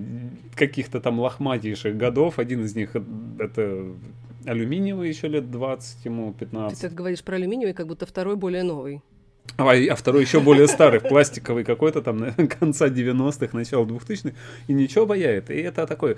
[0.55, 2.38] каких-то там лохматейших годов.
[2.38, 2.97] Один из них
[3.38, 3.85] это
[4.47, 6.79] алюминиевый еще лет 20 ему, 15.
[6.79, 9.03] Ты так говоришь про алюминиевый, как будто второй более новый.
[9.57, 14.35] А, а второй еще более старый, пластиковый какой-то там, наверное, конца 90-х, начала 2000-х,
[14.66, 15.50] и ничего бояет.
[15.50, 16.16] И это такой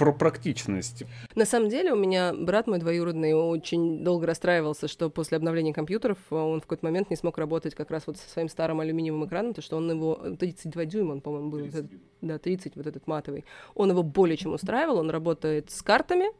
[0.00, 1.04] про практичность.
[1.34, 6.16] На самом деле у меня брат мой двоюродный очень долго расстраивался, что после обновления компьютеров
[6.30, 9.52] он в какой-то момент не смог работать как раз вот со своим старым алюминиевым экраном,
[9.52, 11.74] то что он его 32 дюйма, он, по-моему, был, 30.
[11.74, 11.90] Этот,
[12.22, 13.44] да, 30, вот этот матовый.
[13.74, 16.30] Он его более чем устраивал, он работает с картами,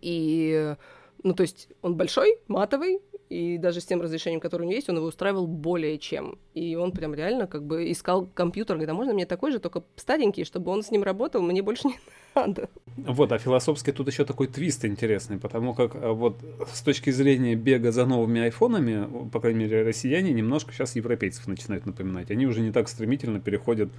[0.00, 0.74] и
[1.22, 4.88] ну, то есть он большой, матовый, и даже с тем разрешением, которое у него есть,
[4.88, 6.38] он его устраивал более чем.
[6.54, 9.84] И он прям реально как бы искал компьютер, говорит, а можно мне такой же, только
[9.96, 11.98] старенький, чтобы он с ним работал, мне больше не
[12.34, 12.68] надо.
[12.96, 16.36] Вот, а философски тут еще такой твист интересный, потому как а, вот
[16.72, 21.86] с точки зрения бега за новыми айфонами, по крайней мере, россияне немножко сейчас европейцев начинают
[21.86, 22.30] напоминать.
[22.30, 23.90] Они уже не так стремительно переходят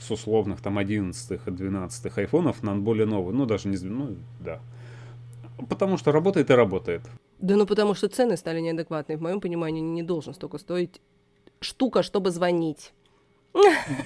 [0.00, 4.60] с условных там 11 12 айфонов на более новые, ну даже не, ну да.
[5.68, 7.02] Потому что работает и работает.
[7.38, 9.18] Да ну потому что цены стали неадекватные.
[9.18, 11.00] В моем понимании не должен столько стоить
[11.60, 12.92] штука, чтобы звонить.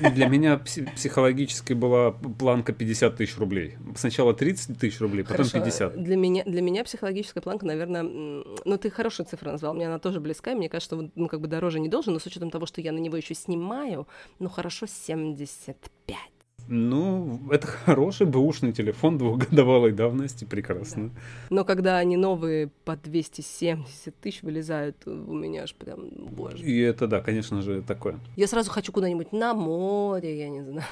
[0.01, 3.77] Для меня психологически была планка 50 тысяч рублей.
[3.95, 5.59] Сначала 30 тысяч рублей, потом Хорошо.
[5.59, 6.03] 50.
[6.03, 10.21] Для меня, для меня психологическая планка, наверное, ну ты хорошую цифру назвал, мне она тоже
[10.21, 12.81] близкая, мне кажется, что ну, как бы дороже не должен, но с учетом того, что
[12.81, 16.17] я на него еще снимаю, ну хорошо 75.
[16.67, 21.09] Ну, это хороший бэушный телефон двухгодовалой давности, прекрасно.
[21.09, 21.21] Да.
[21.51, 26.65] Но когда они новые по 270 тысяч вылезают, у меня аж прям, боже.
[26.65, 28.19] И это, да, конечно же, такое.
[28.37, 30.87] Я сразу хочу куда-нибудь на море, я не знаю.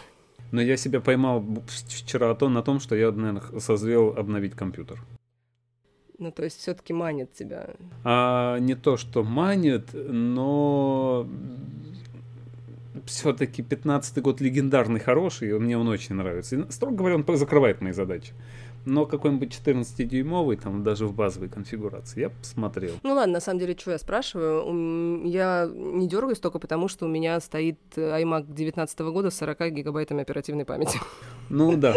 [0.51, 5.03] Но я себя поймал вчера то, на том, что я, наверное, созрел обновить компьютер.
[6.19, 7.71] Ну, то есть все-таки манит тебя.
[8.05, 11.27] А, не то, что манит, но
[13.07, 16.57] все-таки 15-й год легендарный, хороший, и мне он очень нравится.
[16.57, 18.33] И, строго говоря, он закрывает мои задачи.
[18.85, 22.95] Но какой-нибудь 14-дюймовый, там даже в базовой конфигурации, я посмотрел.
[23.05, 25.25] Ну ладно, на самом деле, что я спрашиваю?
[25.25, 30.23] Я не дергаюсь только потому, что у меня стоит iMac 19 года с 40 гигабайтами
[30.23, 30.99] оперативной памяти.
[31.49, 31.95] Ну да.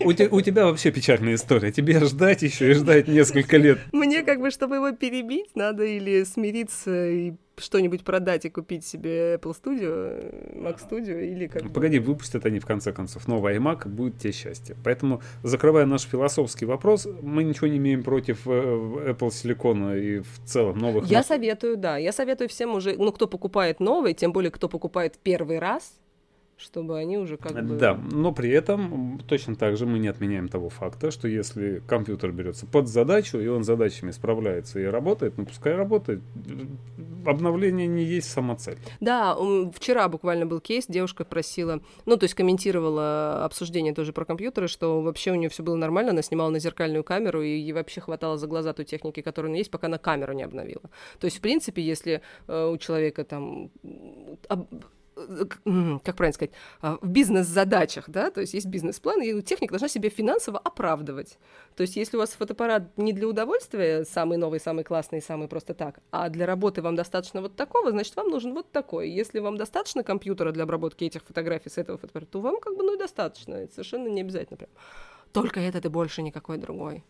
[0.00, 1.72] У тебя вообще печальная история.
[1.72, 3.78] Тебе ждать еще и ждать несколько лет.
[3.92, 9.34] Мне как бы, чтобы его перебить, надо или смириться и что-нибудь продать и купить себе
[9.34, 14.18] Apple Studio, Mac Studio или как Погоди, выпустят они в конце концов новый iMac, будет
[14.18, 14.76] тебе счастье.
[14.84, 20.44] Поэтому, закрывая наш философский вопрос, мы ничего не имеем против э, Apple Silicon и в
[20.44, 21.06] целом новых...
[21.06, 25.18] Я советую, да, я советую всем уже, ну, кто покупает новый, тем более, кто покупает
[25.22, 25.98] первый раз,
[26.58, 27.76] чтобы они уже как бы...
[27.76, 32.32] Да, но при этом точно так же мы не отменяем того факта, что если компьютер
[32.32, 36.20] берется под задачу, и он задачами справляется и работает, ну пускай работает.
[37.24, 38.78] Обновление не есть сама цель.
[39.00, 39.36] Да,
[39.72, 45.00] вчера буквально был кейс, девушка просила, ну то есть комментировала обсуждение тоже про компьютеры, что
[45.00, 48.36] вообще у нее все было нормально, она снимала на зеркальную камеру, и ей вообще хватало
[48.36, 50.90] за глаза той техники, которая у нее есть, пока она камеру не обновила.
[51.20, 53.70] То есть, в принципе, если э, у человека там
[56.04, 60.10] как правильно сказать, а, в бизнес-задачах, да, то есть есть бизнес-план, и техника должна себя
[60.10, 61.38] финансово оправдывать.
[61.76, 65.74] То есть если у вас фотоаппарат не для удовольствия, самый новый, самый классный, самый просто
[65.74, 69.10] так, а для работы вам достаточно вот такого, значит, вам нужен вот такой.
[69.10, 72.84] Если вам достаточно компьютера для обработки этих фотографий с этого фотоаппарата, то вам как бы,
[72.84, 74.70] ну и достаточно, это совершенно не обязательно прям.
[75.32, 77.04] Только этот и больше никакой другой.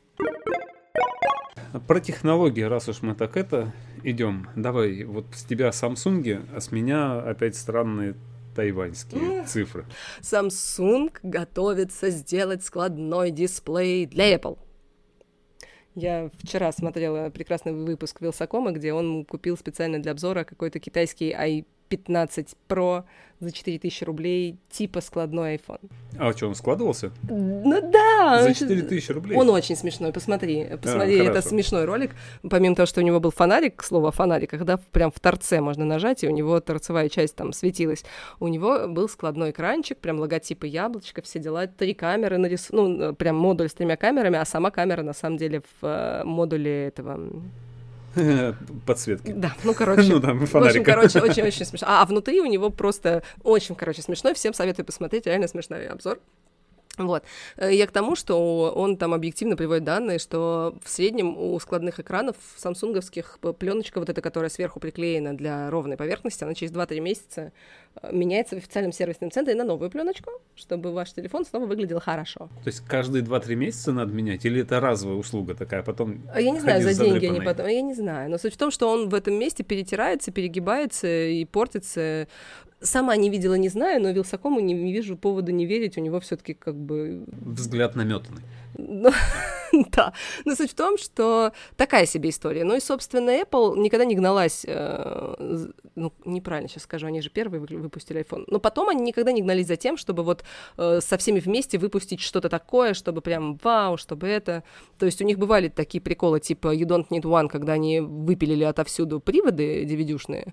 [1.86, 3.72] Про технологии, раз уж мы так это
[4.04, 8.14] идем, давай, вот с тебя Samsung, а с меня опять странные
[8.54, 9.86] тайваньские цифры.
[10.20, 14.58] Samsung готовится сделать складной дисплей для Apple.
[15.94, 21.32] Я вчера смотрела прекрасный выпуск Вилсакома, где он купил специально для обзора какой-то китайский
[21.88, 23.04] 15 Pro
[23.40, 25.80] за 4000 рублей, типа складной iPhone.
[26.18, 27.12] А что, он складывался?
[27.28, 28.42] Ну да.
[28.42, 29.36] За 4000 рублей?
[29.38, 30.66] Он очень смешной, посмотри.
[30.82, 32.16] Посмотри, а, это смешной ролик.
[32.48, 35.60] Помимо того, что у него был фонарик, к слову о фонариках, да, прям в торце
[35.60, 38.04] можно нажать, и у него торцевая часть там светилась.
[38.40, 42.68] У него был складной экранчик, прям логотипы яблочко, все дела, три камеры, нарис...
[42.70, 46.88] ну, прям модуль с тремя камерами, а сама камера на самом деле в э, модуле
[46.88, 47.20] этого
[48.86, 49.32] подсветки.
[49.32, 50.02] Да, ну, короче.
[50.12, 50.78] ну, там, фонарика.
[50.78, 51.88] В общем, короче, очень-очень смешно.
[51.90, 54.34] А, а внутри у него просто очень, короче, смешно.
[54.34, 56.18] Всем советую посмотреть, реально смешной обзор.
[56.98, 57.24] Вот.
[57.56, 62.00] Э, я к тому, что он там объективно приводит данные, что в среднем у складных
[62.00, 67.52] экранов самсунговских пленочка, вот эта, которая сверху приклеена для ровной поверхности, она через 2-3 месяца
[68.02, 72.48] э, меняется в официальном сервисном центре на новую пленочку, чтобы ваш телефон снова выглядел хорошо.
[72.64, 74.44] То есть каждые 2-3 месяца надо менять?
[74.44, 77.82] Или это разовая услуга такая, потом а Я не знаю, за деньги они потом, я
[77.82, 78.30] не знаю.
[78.30, 82.28] Но суть в том, что он в этом месте перетирается, перегибается и портится
[82.80, 85.98] Сама не видела, не знаю, но Вилсакому не, не вижу повода не верить.
[85.98, 87.24] У него все-таки как бы...
[87.26, 88.42] Взгляд наметанный.
[88.76, 89.10] Ну,
[89.92, 90.12] да.
[90.44, 92.64] Но суть в том, что такая себе история.
[92.64, 97.60] Ну и, собственно, Apple никогда не гналась, э, ну, неправильно сейчас скажу, они же первые
[97.60, 100.44] выпустили iPhone, но потом они никогда не гнались за тем, чтобы вот
[100.76, 104.62] э, со всеми вместе выпустить что-то такое, чтобы прям вау, чтобы это...
[104.98, 108.64] То есть у них бывали такие приколы, типа You Don't Need One, когда они выпилили
[108.64, 110.52] отовсюду приводы DVD-шные,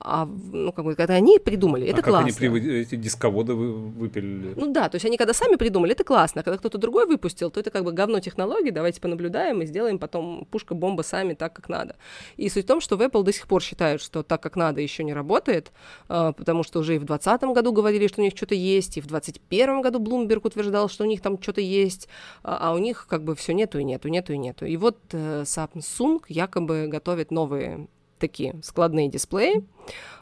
[0.00, 2.32] а, ну, как бы, когда они придумали, это а классно.
[2.32, 4.54] как они при, эти дисководы вы, выпилили?
[4.56, 7.50] Ну да, то есть они когда сами придумали, это классно, а когда кто-то другой выпустил,
[7.50, 11.68] то это как бы говно технологий, давайте понаблюдаем и сделаем потом пушка-бомба сами так, как
[11.68, 11.96] надо.
[12.36, 14.80] И суть в том, что в Apple до сих пор считают, что так, как надо,
[14.80, 15.72] еще не работает,
[16.08, 19.00] а, потому что уже и в 2020 году говорили, что у них что-то есть, и
[19.00, 22.08] в 2021 году Bloomberg утверждал, что у них там что-то есть,
[22.44, 24.64] а, а у них как бы все нету и нету, нету и нету.
[24.64, 29.64] И вот э, Samsung якобы готовит новые такие складные дисплеи,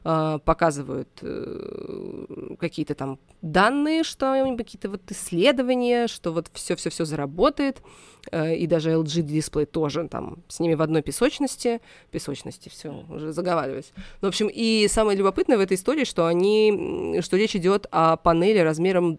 [0.04, 7.82] а, показывают э, какие-то там данные, что какие-то вот исследования, что вот все-все-все заработает,
[8.30, 11.80] э, и даже LG дисплей тоже там с ними в одной песочности,
[12.12, 13.92] песочности, все, уже заговариваюсь.
[14.22, 18.16] Ну, в общем, и самое любопытное в этой истории, что они, что речь идет о
[18.16, 19.18] панели размером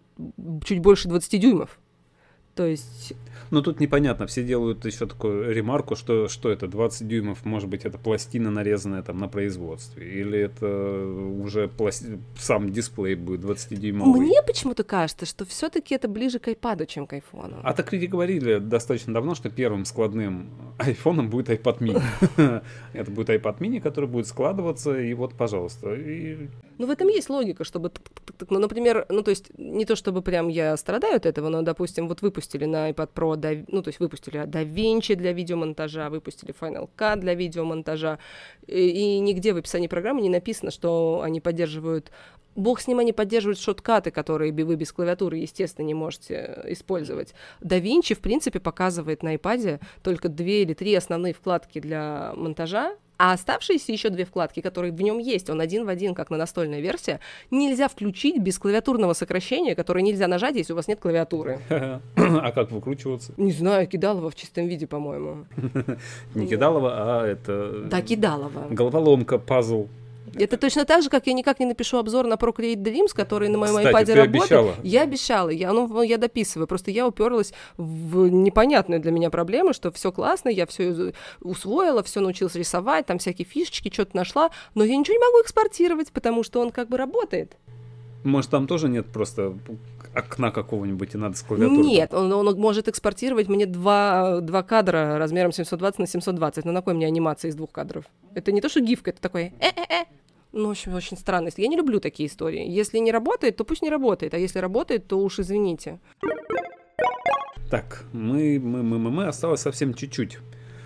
[0.64, 1.78] чуть больше 20 дюймов.
[2.54, 3.12] То есть
[3.50, 7.84] но тут непонятно, все делают еще такую ремарку, что, что это 20 дюймов, может быть,
[7.84, 12.18] это пластина нарезанная там на производстве, или это уже пласти...
[12.38, 14.20] сам дисплей будет 20-дюймовый.
[14.20, 17.60] Мне почему-то кажется, что все-таки это ближе к iPad, чем к iPhone.
[17.62, 22.62] А так люди говорили достаточно давно, что первым складным айфоном будет iPad mini.
[22.92, 25.96] это будет iPad mini, который будет складываться, и вот, пожалуйста.
[26.78, 27.90] Ну, в этом есть логика, чтобы...
[28.50, 32.08] Ну, например, ну, то есть, не то чтобы прям я страдаю от этого, но, допустим,
[32.08, 37.16] вот выпустили на iPad Pro ну, то есть выпустили DaVinci для видеомонтажа, выпустили Final Cut
[37.16, 38.18] для видеомонтажа,
[38.66, 42.10] и, и нигде в описании программы не написано, что они поддерживают
[42.58, 47.32] Бог с ним они поддерживают шоткаты, которые вы без клавиатуры, естественно, не можете э, использовать.
[47.60, 53.32] DaVinci, в принципе, показывает на iPad только две или три основные вкладки для монтажа, а
[53.32, 56.80] оставшиеся еще две вкладки, которые в нем есть, он один в один, как на настольная
[56.80, 61.60] версия, нельзя включить без клавиатурного сокращения, которое нельзя нажать, если у вас нет клавиатуры.
[62.40, 63.32] А как выкручиваться?
[63.36, 65.46] Не знаю, кидалово в чистом виде, по-моему.
[66.34, 67.84] Не кидалово, а это...
[67.86, 68.68] Да, кидалово.
[68.70, 69.88] Головоломка, пазл.
[70.38, 73.58] Это точно так же, как я никак не напишу обзор на Procreate Dreams, который на
[73.58, 74.28] моем Кстати, iPad работает.
[74.28, 74.74] Обещала.
[74.82, 76.66] Я обещала, я, ну, я дописываю.
[76.66, 82.20] Просто я уперлась в непонятную для меня проблему, что все классно, я все усвоила, все
[82.20, 86.60] научилась рисовать, там всякие фишечки, что-то нашла, но я ничего не могу экспортировать, потому что
[86.60, 87.56] он как бы работает.
[88.24, 89.54] Может, там тоже нет просто
[90.14, 91.82] окна какого-нибудь, и надо с клавиатуры?
[91.82, 96.64] Нет, он, он может экспортировать мне два, два кадра размером 720 на 720.
[96.64, 98.04] Ну, на какой мне анимация из двух кадров?
[98.34, 100.06] Это не то, что гифка, это такое э-э-э.
[100.52, 101.50] Ну, в общем, очень странно.
[101.56, 102.66] Я не люблю такие истории.
[102.68, 106.00] Если не работает, то пусть не работает, а если работает, то уж извините.
[107.70, 110.38] Так, мы, мы, мы, мы, мы осталось совсем чуть-чуть.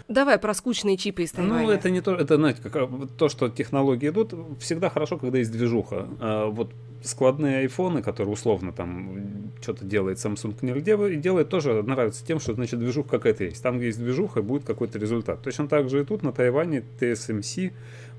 [0.08, 1.62] Давай про скучные чипы из Тайваня.
[1.62, 5.52] Ну, это не то, это, знаете, как, то, что технологии идут, всегда хорошо, когда есть
[5.52, 6.08] движуха.
[6.20, 6.72] А вот
[7.02, 12.54] складные айфоны, которые условно там что-то делает Samsung нигде, и делает тоже нравится тем, что
[12.54, 13.62] значит движуха какая-то есть.
[13.62, 15.40] Там, где есть движуха, будет какой-то результат.
[15.42, 17.72] Точно так же и тут на Тайване TSMC,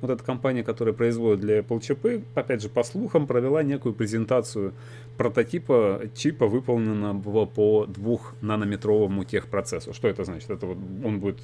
[0.04, 4.74] вот эта компания, которая производит для Apple чипы, опять же, по слухам, провела некую презентацию
[5.18, 9.94] прототипа чипа, выполненного по двухнанометровому техпроцессу.
[9.94, 10.50] Что это значит?
[10.50, 11.40] Это вот он будет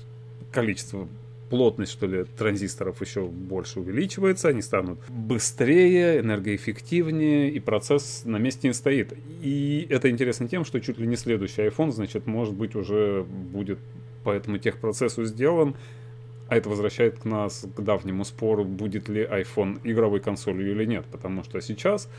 [0.51, 1.07] количество
[1.49, 8.67] плотность, что ли, транзисторов еще больше увеличивается, они станут быстрее, энергоэффективнее, и процесс на месте
[8.67, 9.13] не стоит.
[9.41, 13.79] И это интересно тем, что чуть ли не следующий iPhone, значит, может быть, уже будет
[14.23, 15.75] по этому техпроцессу сделан.
[16.49, 21.05] А это возвращает к нас к давнему спору, будет ли iPhone игровой консолью или нет.
[21.11, 22.09] Потому что сейчас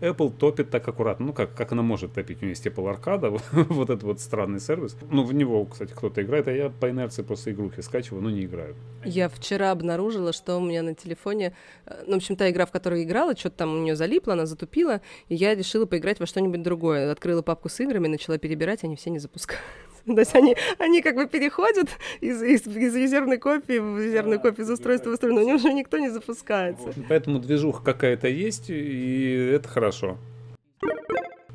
[0.00, 1.26] Apple топит так аккуратно.
[1.26, 2.38] Ну, как, как она может топить?
[2.38, 4.96] У нее есть Apple Arcade, вот этот вот странный сервис.
[5.10, 8.44] Ну, в него, кстати, кто-то играет, а я по инерции просто игрухи скачиваю, но не
[8.44, 8.74] играю.
[9.04, 11.54] Я вчера обнаружила, что у меня на телефоне,
[11.86, 14.46] э, ну, в общем, та игра, в которой играла, что-то там у нее залипло, она
[14.46, 17.10] затупила, и я решила поиграть во что-нибудь другое.
[17.10, 19.95] Открыла папку с играми, начала перебирать, они все не запускаются.
[20.14, 21.88] То есть они, они как бы переходят
[22.20, 25.56] из, из, из резервной копии в резервную копию из устройства в устройство, но у них
[25.56, 26.92] уже никто не запускается.
[27.08, 30.16] Поэтому движуха какая-то есть, и это хорошо.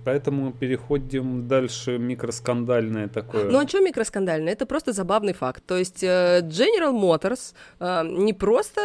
[0.03, 3.45] Поэтому переходим дальше микроскандальное такое.
[3.45, 4.53] Ну а что микроскандальное?
[4.53, 5.63] Это просто забавный факт.
[5.65, 8.81] То есть э, General Motors э, не просто,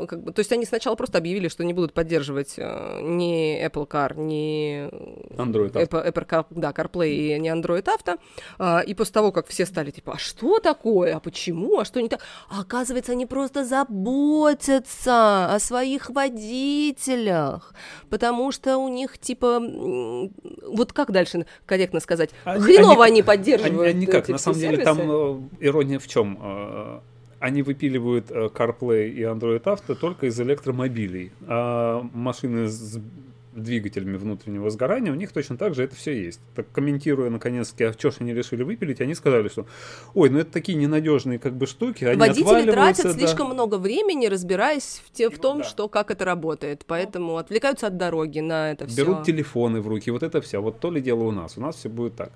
[0.00, 3.88] э, как бы, то есть они сначала просто объявили, что не будут поддерживать ни Apple
[3.88, 4.88] Car, ни
[5.36, 5.82] Android Auto.
[5.82, 8.84] Apple, Apple Car, да, CarPlay и не Android Auto.
[8.84, 12.08] И после того, как все стали типа, а что такое, а почему, а что не
[12.08, 12.20] так?
[12.48, 17.74] А оказывается, они просто заботятся о своих водителях,
[18.10, 19.60] потому что у них типа
[20.62, 22.30] вот как дальше корректно сказать?
[22.44, 23.80] Они, Хреново они, они поддерживают.
[23.80, 26.38] Они, они как, на самом деле, там э, ирония в чем?
[26.40, 27.00] Э,
[27.38, 32.98] они выпиливают э, CarPlay и Android Auto только из электромобилей, а машины с
[33.56, 36.40] двигателями внутреннего сгорания, у них точно так же это все есть.
[36.54, 39.66] Так комментируя наконец-таки, а что ж они решили выпилить, они сказали, что
[40.14, 43.12] ой, ну это такие ненадежные как бы штуки, они Водители тратят да.
[43.12, 45.64] слишком много времени, разбираясь в, те, в том, да.
[45.64, 48.96] что как это работает, поэтому отвлекаются от дороги на это все.
[48.96, 50.60] Берут телефоны в руки, вот это все.
[50.60, 52.32] Вот то ли дело у нас, у нас все будет так.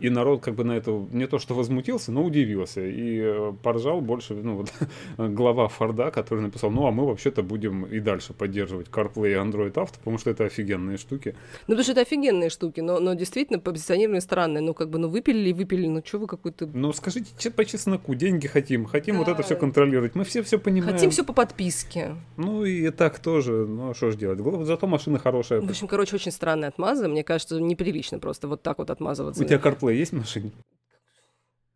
[0.00, 2.80] И народ как бы на это не то что возмутился, но удивился.
[2.80, 4.72] И э, поржал больше, ну вот,
[5.18, 9.72] глава Форда, который написал, ну а мы вообще-то будем и дальше поддерживать CarPlay и Android
[9.74, 11.34] Auto, потому что это офигенные штуки.
[11.66, 14.62] Ну потому что это офигенные штуки, но, но действительно позиционирование странное.
[14.62, 16.66] Ну как бы, ну выпилили и выпилили, ну что вы какой-то...
[16.72, 19.20] Ну скажите по чесноку, деньги хотим, хотим да.
[19.20, 20.14] вот это все контролировать.
[20.14, 20.94] Мы все все понимаем.
[20.94, 22.16] Хотим все по подписке.
[22.36, 24.40] Ну и так тоже, ну а что ж делать.
[24.66, 25.60] Зато машина хорошая.
[25.60, 27.08] В общем, короче, очень странная отмаза.
[27.08, 29.42] Мне кажется, неприлично просто вот так вот отмазываться.
[29.42, 30.50] У тебя CarPlay CarPlay есть в машине?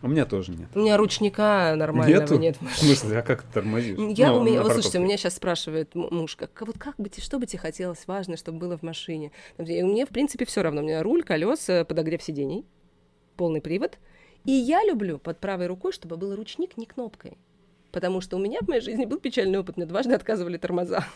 [0.03, 0.69] У меня тоже нет.
[0.75, 2.37] У меня ручника нормального Нету?
[2.37, 3.97] нет в смысле, а как ты тормозишь?
[3.97, 7.09] Я ну, у меня, вот слушайте, у меня сейчас спрашивает муж, как, вот как бы,
[7.17, 9.33] что бы тебе хотелось важно, чтобы было в машине?
[9.57, 10.83] И мне, в принципе, все равно.
[10.83, 12.67] У меня руль, колеса, подогрев сидений,
[13.37, 13.99] полный привод.
[14.45, 17.39] И я люблю под правой рукой, чтобы был ручник не кнопкой.
[17.91, 19.79] Потому что у меня в моей жизни был печальный опыт.
[19.79, 21.07] Мне дважды отказывали тормоза.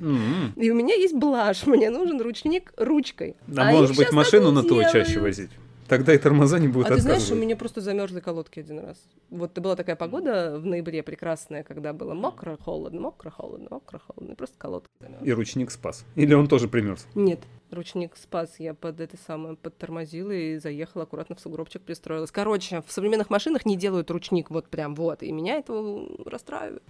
[0.00, 0.54] Mm-hmm.
[0.56, 3.36] И у меня есть блажь, мне нужен ручник ручкой.
[3.56, 5.50] А, а может быть, машину на то чаще возить?
[5.88, 8.96] Тогда и тормоза не будут А ты знаешь, у меня просто замерзли колодки один раз.
[9.30, 14.32] Вот была такая погода в ноябре прекрасная, когда было мокро, холодно, мокро, холодно, мокро, холодно,
[14.32, 15.26] и просто колодки замерзли.
[15.26, 16.04] И ручник спас?
[16.14, 17.06] Или он тоже примерз?
[17.14, 18.56] Нет, ручник спас.
[18.58, 22.30] Я под это самое подтормозила и заехала аккуратно в сугробчик, пристроилась.
[22.30, 26.82] Короче, в современных машинах не делают ручник вот прям вот, и меня это расстраивает.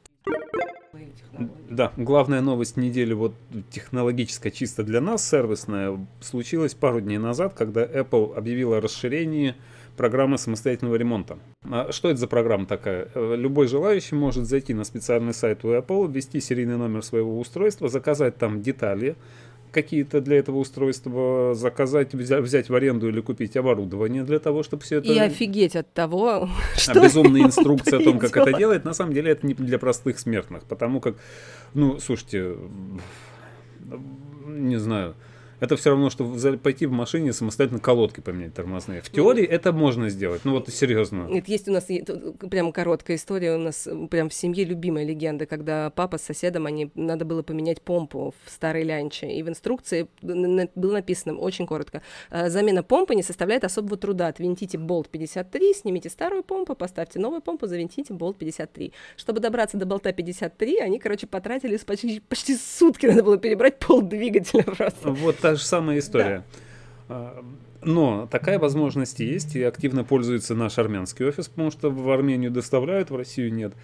[1.68, 3.34] Да, главная новость недели, вот
[3.70, 9.54] технологическая чисто для нас, сервисная, случилась пару дней назад, когда Apple объявила о расширении
[9.96, 11.38] программы самостоятельного ремонта.
[11.64, 13.08] А что это за программа такая?
[13.14, 17.88] Э, любой желающий может зайти на специальный сайт у Apple, ввести серийный номер своего устройства,
[17.88, 19.16] заказать там детали,
[19.74, 24.98] какие-то для этого устройства заказать, взять, в аренду или купить оборудование для того, чтобы все
[24.98, 25.12] это...
[25.12, 26.92] И офигеть от того, что...
[26.92, 30.18] А безумная инструкция о том, как это делать, на самом деле это не для простых
[30.18, 31.16] смертных, потому как,
[31.74, 32.56] ну, слушайте,
[34.46, 35.14] не знаю,
[35.60, 36.24] это все равно, что
[36.62, 39.02] пойти в машине самостоятельно колодки поменять тормозные.
[39.02, 41.26] В теории это можно сделать, ну вот серьезно.
[41.28, 41.86] Нет, есть у нас
[42.50, 46.90] прям короткая история, у нас прям в семье любимая легенда, когда папа с соседом, они,
[46.94, 52.48] надо было поменять помпу в старой лянче, и в инструкции было написано очень коротко, «А,
[52.48, 57.66] замена помпы не составляет особого труда, отвинтите болт 53, снимите старую помпу, поставьте новую помпу,
[57.66, 58.92] завинтите болт 53.
[59.16, 64.02] Чтобы добраться до болта 53, они, короче, потратили почти, почти сутки, надо было перебрать пол
[64.02, 65.10] двигателя просто.
[65.10, 66.42] Вот та же самая история.
[67.06, 67.34] Да.
[67.82, 73.10] Но такая возможность есть, и активно пользуется наш армянский офис, потому что в Армению доставляют,
[73.10, 73.74] в Россию нет.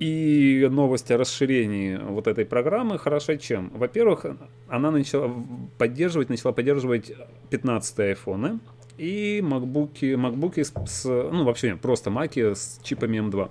[0.00, 3.70] И новость о расширении вот этой программы хороша чем?
[3.72, 4.26] Во-первых,
[4.66, 5.30] она начала
[5.78, 7.12] поддерживать, начала поддерживать
[7.50, 8.58] 15 айфоны
[8.98, 13.48] и макбуки, макбуки с, с ну вообще нет, просто маки с чипами M2.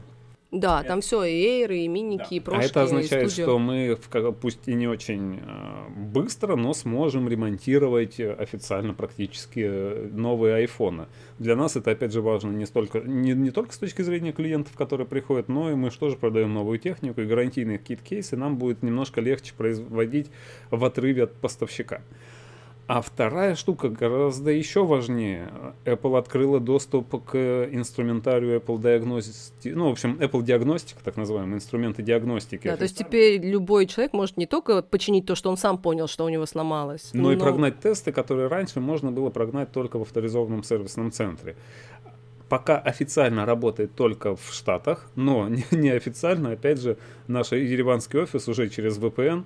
[0.54, 0.90] Да, это...
[0.90, 2.36] там все, и эйры, и миники, да.
[2.36, 3.98] и прошки, А это означает, что мы,
[4.40, 11.08] пусть и не очень э, быстро, но сможем ремонтировать официально практически э, новые айфоны.
[11.40, 14.74] Для нас это, опять же, важно не, столько, не, не только с точки зрения клиентов,
[14.76, 18.58] которые приходят, но и мы же тоже продаем новую технику, и гарантийные какие-то кейсы нам
[18.58, 20.30] будет немножко легче производить
[20.70, 22.02] в отрыве от поставщика.
[22.86, 25.50] А вторая штука гораздо еще важнее.
[25.86, 27.38] Apple открыла доступ к
[27.72, 32.68] инструментарию Apple Diagnostic, ну, в общем, Apple Diagnostic, так называемые инструменты диагностики.
[32.68, 36.08] Да, то есть теперь любой человек может не только починить то, что он сам понял,
[36.08, 37.32] что у него сломалось, но, но...
[37.32, 41.56] и прогнать тесты, которые раньше можно было прогнать только в авторизованном сервисном центре
[42.50, 49.00] пока официально работает только в Штатах, но неофициально, опять же, наш ереванский офис уже через
[49.00, 49.44] VPN э,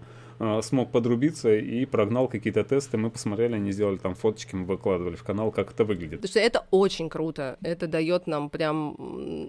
[0.61, 2.97] смог подрубиться и прогнал какие-то тесты.
[2.97, 6.21] Мы посмотрели, они сделали там фоточки, мы выкладывали в канал, как это выглядит.
[6.21, 7.57] Потому что это очень круто.
[7.61, 8.95] Это дает нам прям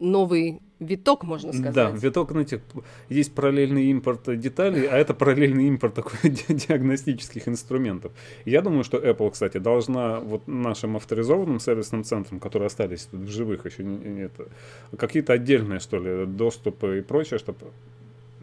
[0.01, 1.75] новый виток, можно сказать.
[1.75, 2.61] Да, виток, знаете,
[3.09, 6.19] есть параллельный импорт деталей, а это параллельный импорт такой
[6.49, 8.13] диагностических инструментов.
[8.45, 13.29] Я думаю, что Apple, кстати, должна вот нашим авторизованным сервисным центрам, которые остались тут в
[13.29, 14.31] живых еще
[14.97, 17.59] какие-то отдельные, что ли, доступы и прочее, чтобы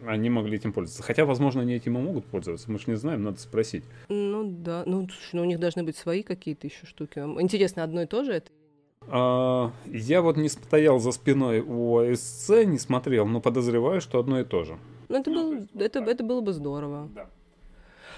[0.06, 1.02] они могли этим пользоваться.
[1.02, 2.70] Хотя, возможно, они этим и могут пользоваться.
[2.70, 3.84] Мы же не знаем, надо спросить.
[4.08, 7.18] Ну да, ну, ну у них должны быть свои какие-то еще штуки.
[7.18, 8.50] Интересно, одно и то же это?
[9.08, 14.40] А, я вот не стоял за спиной у АСЦ, не смотрел, но подозреваю, что одно
[14.40, 14.78] и то же.
[15.08, 17.08] Ну, это, был, это, это было бы здорово.
[17.14, 17.26] Да.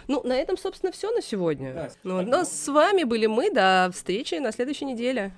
[0.06, 1.74] Ну, на этом, собственно, все на сегодня.
[1.74, 3.50] Да, ну, но с вами были мы.
[3.50, 5.32] До встречи на следующей неделе.